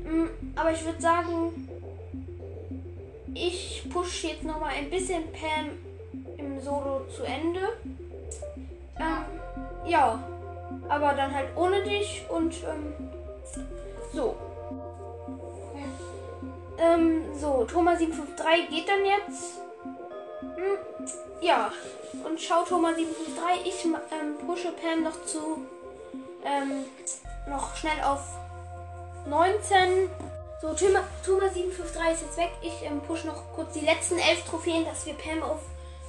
mm, 0.04 0.58
aber 0.58 0.72
ich 0.72 0.84
würde 0.84 1.02
sagen, 1.02 1.65
ich 3.36 3.84
push 3.92 4.24
jetzt 4.24 4.44
noch 4.44 4.60
mal 4.60 4.70
ein 4.70 4.90
bisschen 4.90 5.24
Pam 5.32 5.78
im 6.38 6.60
Solo 6.62 7.02
zu 7.16 7.24
Ende. 7.24 7.78
Ähm, 8.98 9.26
ja, 9.86 10.24
aber 10.88 11.14
dann 11.14 11.34
halt 11.34 11.50
ohne 11.56 11.84
dich 11.84 12.24
und 12.30 12.56
ähm, 12.64 12.94
so. 14.14 14.36
Ähm, 16.78 17.24
so, 17.40 17.66
Thomas 17.66 18.00
753 18.00 18.70
geht 18.70 18.88
dann 18.88 19.06
jetzt. 19.06 19.60
Hm, 20.42 20.78
ja, 21.42 21.72
und 22.26 22.40
schau 22.40 22.64
Thomas 22.64 22.96
753. 22.96 23.66
Ich 23.66 23.86
ähm, 23.86 24.48
pushe 24.48 24.72
Pam 24.72 25.04
noch 25.04 25.26
zu. 25.26 25.66
Ähm, 26.44 26.86
noch 27.50 27.76
schnell 27.76 28.02
auf 28.04 28.22
19. 29.28 30.10
So, 30.62 30.74
Thomas 30.74 31.04
Thomas 31.26 31.54
753 31.54 32.14
ist 32.14 32.22
jetzt 32.22 32.38
weg. 32.38 32.52
Ich 32.62 32.84
ähm, 32.84 33.02
pushe 33.02 33.28
noch 33.28 33.44
kurz 33.54 33.74
die 33.74 33.86
letzten 33.86 34.18
11 34.18 34.46
Trophäen, 34.46 34.86
dass 34.86 35.06
wir 35.06 35.14
Pam 35.14 35.44
auf 35.44 35.60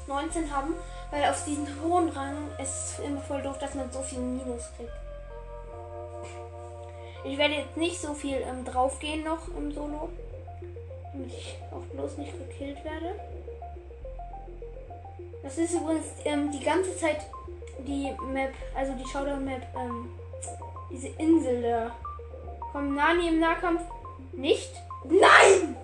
19 0.07 0.55
haben. 0.55 0.75
Weil 1.11 1.25
auf 1.31 1.45
diesen 1.45 1.67
hohen 1.83 2.09
Rang 2.11 2.49
ist 2.61 2.99
immer 3.05 3.21
voll 3.21 3.43
doof, 3.43 3.59
dass 3.59 3.75
man 3.75 3.91
so 3.93 4.03
viel 4.03 4.19
Minus 4.19 4.65
kriegt. 4.77 4.93
Ich 7.25 7.39
werde 7.39 7.55
jetzt 7.55 7.77
nicht 7.77 8.01
so 8.01 8.15
viel 8.15 8.37
ähm, 8.37 8.65
draufgehen 8.65 9.25
noch 9.25 9.49
im 9.49 9.73
Solo. 9.73 10.11
Damit 11.13 11.33
ich 11.33 11.57
auch 11.73 11.83
bloß 11.93 12.19
nicht 12.19 12.33
gekillt 12.39 12.85
werde. 12.85 13.19
Das 15.43 15.59
ist 15.59 15.75
übrigens 15.75 16.07
ähm, 16.25 16.51
die 16.53 16.65
ganze 16.65 16.97
Zeit 16.97 17.21
die 17.79 18.13
Map, 18.33 18.53
also 18.75 18.93
die 18.95 19.09
Showdown-Map, 19.09 19.63
ähm, 19.77 20.11
diese 20.91 21.09
Insel 21.19 21.63
da. 21.63 21.91
Kommt 22.73 22.97
Nani 22.97 23.29
im 23.29 23.41
Nahkampf? 23.41 23.83
Nicht? 24.37 24.71
Nein! 25.05 25.77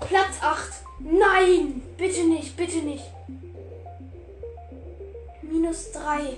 Platz 0.00 0.42
8. 0.42 0.72
Nein! 1.00 1.82
Bitte 1.96 2.24
nicht, 2.24 2.56
bitte 2.56 2.78
nicht. 2.78 3.04
Minus 5.42 5.92
3. 5.92 6.36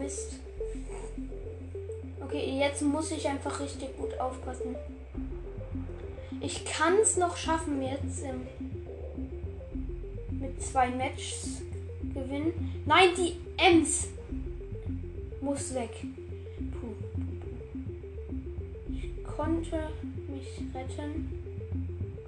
Mist. 0.00 0.34
Okay, 2.24 2.58
jetzt 2.58 2.82
muss 2.82 3.10
ich 3.10 3.28
einfach 3.28 3.58
richtig 3.60 3.96
gut 3.96 4.18
aufpassen. 4.20 4.76
Ich 6.40 6.64
kann 6.64 6.98
es 7.02 7.16
noch 7.16 7.36
schaffen, 7.36 7.82
jetzt 7.82 8.22
ähm, 8.22 8.46
mit 10.30 10.62
zwei 10.62 10.90
Matches 10.90 11.62
gewinnen. 12.14 12.82
Nein, 12.86 13.08
die 13.16 13.36
Ems 13.56 14.08
muss 15.40 15.74
weg. 15.74 15.90
Konnte 19.36 19.88
mich 20.28 20.62
retten. 20.74 21.30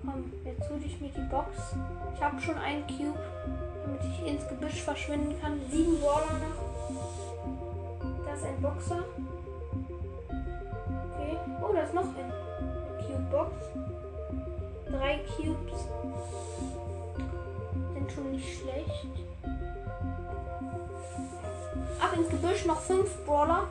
Komm, 0.01 0.33
jetzt 0.45 0.69
hole 0.71 0.81
ich 0.85 1.01
mir 1.01 1.09
die 1.09 1.29
Box. 1.31 1.75
Ich 2.15 2.23
habe 2.23 2.41
schon 2.41 2.57
einen 2.57 2.87
Cube, 2.87 3.19
damit 3.85 4.01
ich 4.05 4.27
ins 4.27 4.49
Gebüsch 4.49 4.83
verschwinden 4.83 5.35
kann. 5.41 5.61
Sieben 5.71 5.99
Brawler 6.01 6.39
noch. 6.39 6.69
Da 8.27 8.35
ist 8.35 8.45
ein 8.45 8.61
Boxer. 8.61 9.05
Okay. 11.13 11.37
Oh, 11.63 11.73
da 11.73 11.83
ist 11.83 11.95
noch 11.95 12.03
ein 12.03 12.33
Cube-Box. 13.07 13.53
Drei 14.91 15.21
Cubes. 15.37 15.89
Sind 17.95 18.13
schon 18.13 18.33
nicht 18.33 18.61
schlecht. 18.61 19.09
Ab 22.01 22.17
ins 22.17 22.29
Gebüsch, 22.29 22.65
noch 22.67 22.81
fünf 22.81 23.25
Brawler. 23.25 23.67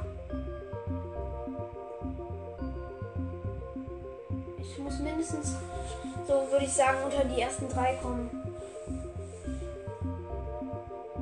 Ich 4.71 4.77
muss 4.83 4.99
mindestens, 4.99 5.55
so 6.27 6.33
würde 6.51 6.65
ich 6.65 6.73
sagen, 6.73 7.03
unter 7.03 7.23
die 7.25 7.41
ersten 7.41 7.67
drei 7.69 7.95
kommen. 7.95 8.29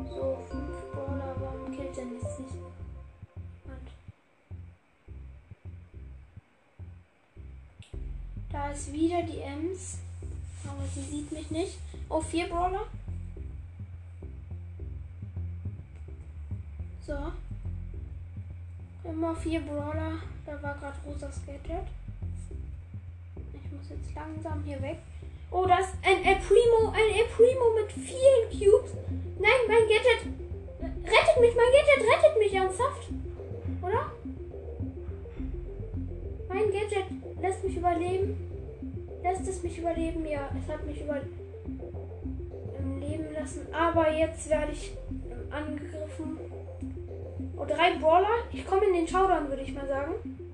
So, 0.10 0.38
fünf 0.49 0.91
Brawler, 0.91 1.36
warum 1.39 1.75
killt 1.75 1.95
denn 1.95 2.13
jetzt 2.13 2.39
nicht? 2.39 2.53
Da 8.51 8.69
ist 8.69 8.91
wieder 8.93 9.21
die 9.23 9.41
Ems. 9.41 9.97
Aber 10.63 10.88
sie 10.93 11.01
sieht 11.01 11.31
mich 11.31 11.51
nicht. 11.51 11.77
Oh, 12.10 12.21
vier 12.21 12.47
Brawler. 12.47 12.88
So. 17.05 17.17
Immer 19.03 19.36
vier 19.36 19.62
Brawler. 19.62 20.13
Da 20.45 20.63
war 20.63 20.75
gerade 20.75 20.97
Rosas 21.05 21.39
Gadget. 21.45 21.86
Muss 23.88 23.98
jetzt 23.98 24.15
langsam 24.15 24.63
hier 24.65 24.82
weg. 24.82 24.98
Oh, 25.52 25.65
das 25.65 25.82
ist 25.82 25.98
ein 26.02 26.24
El 26.26 26.36
Primo. 26.38 26.89
Ein 26.89 27.19
El 27.19 27.26
Primo 27.26 27.74
mit 27.76 27.91
vielen 27.91 28.50
Cubes. 28.50 28.91
Nein, 29.39 29.52
mein 29.67 29.82
Gadget. 29.82 30.34
Rettet 30.82 31.39
mich, 31.39 31.56
mein 31.56 31.71
Gadget 31.71 32.02
rettet 32.10 32.39
mich 32.39 32.54
ernsthaft. 32.54 33.10
Oder? 33.84 34.12
Mein 36.48 36.71
Gadget 36.71 37.06
lässt 37.39 37.63
mich 37.63 37.78
überleben. 37.78 38.38
Lässt 39.21 39.48
es 39.48 39.62
mich 39.62 39.78
überleben? 39.78 40.26
Ja, 40.26 40.50
es 40.60 40.74
hat 40.74 40.86
mich 40.86 41.02
über 41.02 41.17
im 42.80 43.00
Leben 43.00 43.34
lassen. 43.34 43.67
Aber 43.71 44.12
jetzt 44.12 44.50
werde 44.50 44.71
ich 44.71 44.93
angegriffen. 45.52 46.39
Oh, 47.56 47.65
drei 47.65 48.00
Brawler. 48.00 48.45
Ich 48.52 48.65
komme 48.65 48.88
in 48.88 48.93
den 48.93 49.08
Showdown, 49.08 49.48
würde 49.48 49.62
ich 49.62 49.74
mal 49.74 49.88
sagen. 49.88 50.44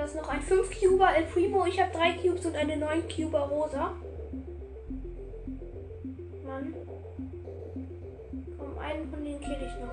Da 0.00 0.06
ist 0.06 0.16
noch 0.16 0.30
ein 0.30 0.40
5 0.40 0.80
Cuber 0.80 1.14
El 1.14 1.24
Primo. 1.24 1.66
Ich 1.66 1.78
habe 1.78 1.92
drei 1.92 2.12
Cubes 2.14 2.46
und 2.46 2.56
eine 2.56 2.74
9 2.74 3.06
Cuber 3.06 3.40
Rosa. 3.40 3.92
Mann. 6.42 6.74
Komm, 8.58 8.78
einen 8.78 9.10
von 9.10 9.22
denen 9.22 9.40
kill 9.40 9.58
ich 9.60 9.78
noch. 9.78 9.92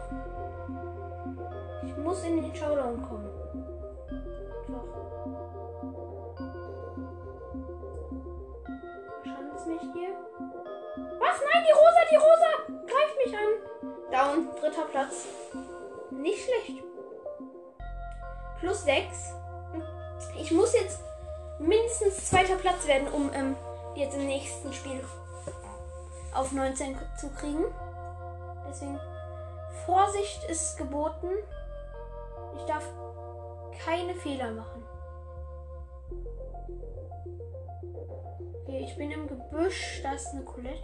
Ich 1.86 1.98
muss 1.98 2.24
in 2.24 2.41
den 2.41 2.56
Showdown 2.56 3.06
kommen. 3.06 3.30
Doch. 4.70 4.88
Schauen 9.26 9.52
es 9.58 9.65
mich 9.65 9.82
hier. 9.93 10.15
Was? 11.20 11.41
Nein, 11.52 11.65
die 11.67 11.74
Rosa, 11.74 12.02
die 12.10 12.15
Rosa! 12.15 12.52
Greift 12.86 13.17
mich 13.26 13.36
an. 13.36 13.52
Down, 14.10 14.56
dritter 14.56 14.86
Platz. 14.89 15.28
Nicht 16.12 16.46
schlecht. 16.46 16.82
Plus 18.62 18.86
6. 18.86 19.34
Ich 20.39 20.51
muss 20.51 20.73
jetzt 20.73 20.99
mindestens 21.60 22.30
zweiter 22.30 22.56
Platz 22.56 22.88
werden, 22.88 23.08
um 23.10 23.32
ähm, 23.34 23.56
jetzt 23.95 24.15
im 24.15 24.25
nächsten 24.27 24.71
Spiel 24.73 25.03
auf 26.34 26.51
19 26.51 26.95
k- 26.97 27.15
zu 27.19 27.30
kriegen. 27.30 27.65
Deswegen 28.69 28.99
Vorsicht 29.86 30.43
ist 30.49 30.77
geboten. 30.77 31.30
Ich 32.58 32.63
darf 32.65 32.84
keine 33.86 34.13
Fehler 34.15 34.51
machen. 34.51 34.84
Okay, 38.63 38.80
ich 38.86 38.97
bin 38.97 39.12
im 39.12 39.27
Gebüsch. 39.27 40.01
Da 40.03 40.13
ist 40.13 40.27
eine 40.34 40.43
Colette. 40.43 40.82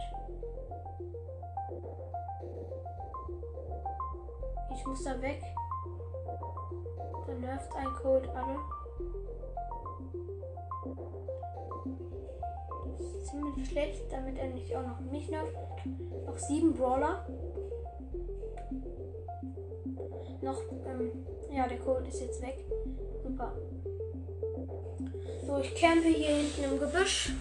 Ich 4.74 4.86
muss 4.86 5.04
da 5.04 5.20
weg. 5.20 5.42
Dann 7.26 7.40
nervt 7.40 7.74
ein 7.76 7.94
Cold 8.02 8.28
alle. 8.30 8.56
Das 12.96 13.00
ist 13.00 13.26
ziemlich 13.26 13.68
schlecht, 13.68 14.02
damit 14.10 14.38
er 14.38 14.48
nicht 14.50 14.74
auch 14.76 14.86
noch 14.86 15.00
mich 15.00 15.28
nervt. 15.28 15.56
Noch 16.26 16.38
sieben 16.38 16.74
Brawler. 16.74 17.26
Noch, 20.42 20.60
ähm, 20.86 21.10
ja, 21.52 21.66
der 21.66 21.78
Cold 21.78 22.06
ist 22.06 22.20
jetzt 22.20 22.40
weg. 22.42 22.64
Super. 23.22 23.52
So, 25.46 25.58
ich 25.58 25.74
campe 25.74 26.08
hier 26.08 26.36
hinten 26.36 26.64
im 26.64 26.80
Gebüsch. 26.80 27.32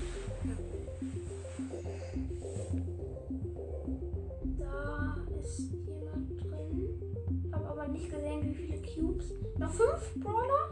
Da 4.58 5.18
ist 5.40 5.72
jemand 5.86 6.42
drin. 6.42 7.52
Habe 7.52 7.68
aber 7.68 7.88
nicht 7.88 8.10
gesehen, 8.10 8.42
wie 8.44 8.54
viele 8.56 8.82
Cubes. 8.82 9.32
Noch 9.58 9.72
fünf 9.72 10.14
Brawler 10.16 10.72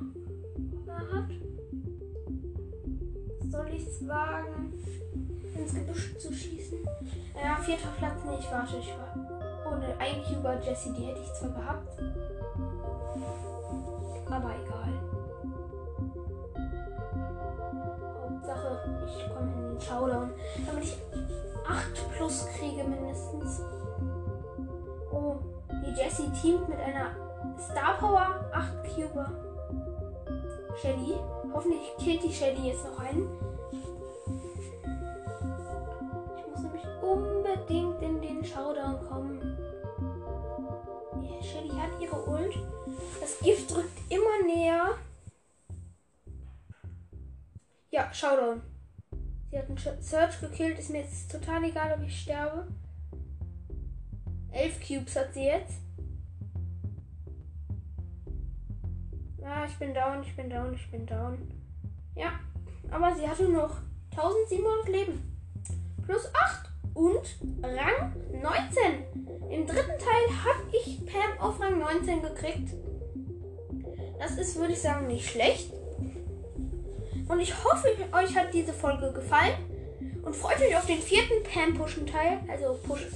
wagen, 4.07 4.73
ins 5.55 5.73
Gebüsch 5.73 6.17
zu 6.17 6.33
schießen? 6.33 6.79
Ja, 7.35 7.55
vierter 7.61 7.89
Platz. 7.97 8.23
Nee, 8.25 8.37
ich 8.39 8.51
warte. 8.51 8.77
Ich 8.77 8.93
war 8.97 9.71
ohne 9.71 9.95
ein 9.99 10.23
Cuber 10.23 10.59
Jessie, 10.61 10.93
die 10.93 11.05
hätte 11.05 11.21
ich 11.21 11.33
zwar 11.33 11.49
gehabt. 11.49 11.99
Aber 14.27 14.51
egal. 14.63 14.93
Hauptsache, 18.21 18.79
ich 19.05 19.33
komme 19.33 19.51
in 19.53 19.69
den 19.69 19.81
Showdown, 19.81 20.31
damit 20.65 20.83
ich 20.83 20.97
8 21.67 22.11
plus 22.15 22.47
kriege 22.57 22.83
mindestens. 22.83 23.61
Oh, 25.11 25.35
die 25.69 25.99
Jessie 25.99 26.31
teamt 26.41 26.69
mit 26.69 26.79
einer 26.79 27.11
Star 27.59 27.97
Power 27.97 28.45
8 28.51 28.95
Cuber. 28.95 29.31
Shelly. 30.81 31.15
Hoffentlich 31.53 31.81
killt 31.97 32.23
die 32.23 32.31
Shelly 32.33 32.69
jetzt 32.69 32.85
noch 32.85 32.99
einen. 32.99 33.27
Showdown 38.53 38.99
kommen. 39.07 39.57
Die 41.21 41.45
Shelly 41.45 41.69
hat 41.69 42.01
ihre 42.01 42.25
Ult. 42.27 42.55
Das 43.19 43.39
Gift 43.39 43.71
drückt 43.71 44.11
immer 44.11 44.45
näher. 44.45 44.97
Ja, 47.91 48.13
Showdown. 48.13 48.61
Sie 49.49 49.57
hat 49.57 49.67
einen 49.67 50.01
Search 50.01 50.41
gekillt. 50.41 50.79
Ist 50.79 50.89
mir 50.89 51.01
jetzt 51.01 51.31
total 51.31 51.63
egal, 51.63 51.97
ob 51.97 52.05
ich 52.05 52.21
sterbe. 52.21 52.67
Elf 54.51 54.79
Cubes 54.85 55.15
hat 55.15 55.33
sie 55.33 55.45
jetzt. 55.45 55.79
Ah, 59.43 59.65
ich 59.65 59.77
bin 59.77 59.93
down, 59.93 60.23
ich 60.23 60.35
bin 60.35 60.49
down, 60.49 60.73
ich 60.73 60.91
bin 60.91 61.05
down. 61.05 61.51
Ja, 62.15 62.39
aber 62.89 63.15
sie 63.15 63.27
hatte 63.27 63.49
noch 63.49 63.77
1700 64.11 64.87
Leben. 64.89 65.37
Plus 66.05 66.25
8 66.33 66.70
und 66.93 67.21
Rang 67.63 68.13
19. 68.33 69.49
Im 69.49 69.67
dritten 69.67 69.97
Teil 69.99 70.43
habe 70.43 70.63
ich 70.71 71.05
Pam 71.05 71.39
auf 71.39 71.59
Rang 71.59 71.79
19 71.79 72.21
gekriegt. 72.21 72.73
Das 74.19 74.37
ist, 74.37 74.55
würde 74.57 74.73
ich 74.73 74.81
sagen, 74.81 75.07
nicht 75.07 75.29
schlecht. 75.29 75.71
Und 77.27 77.39
ich 77.39 77.63
hoffe, 77.63 77.87
euch 78.13 78.35
hat 78.37 78.53
diese 78.53 78.73
Folge 78.73 79.11
gefallen. 79.13 79.53
Und 80.23 80.35
freut 80.35 80.61
euch 80.61 80.75
auf 80.77 80.85
den 80.85 80.99
vierten 80.99 81.43
Pam-Pushen-Teil. 81.43 82.41
Also 82.47 82.77
Push 82.85 83.07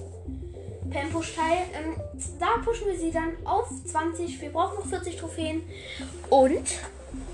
Pam-Push-Teil. 0.89 1.57
Ähm, 1.73 1.95
da 2.39 2.57
pushen 2.63 2.87
wir 2.87 2.97
sie 2.97 3.11
dann 3.11 3.33
auf 3.45 3.69
20. 3.85 4.41
Wir 4.41 4.51
brauchen 4.51 4.75
noch 4.75 4.85
40 4.87 5.17
Trophäen. 5.17 5.63
Und 6.29 6.67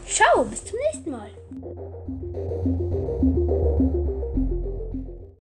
ciao, 0.05 0.43
bis 0.43 0.65
zum 0.65 0.79
nächsten 0.91 1.11
Mal. 1.11 1.29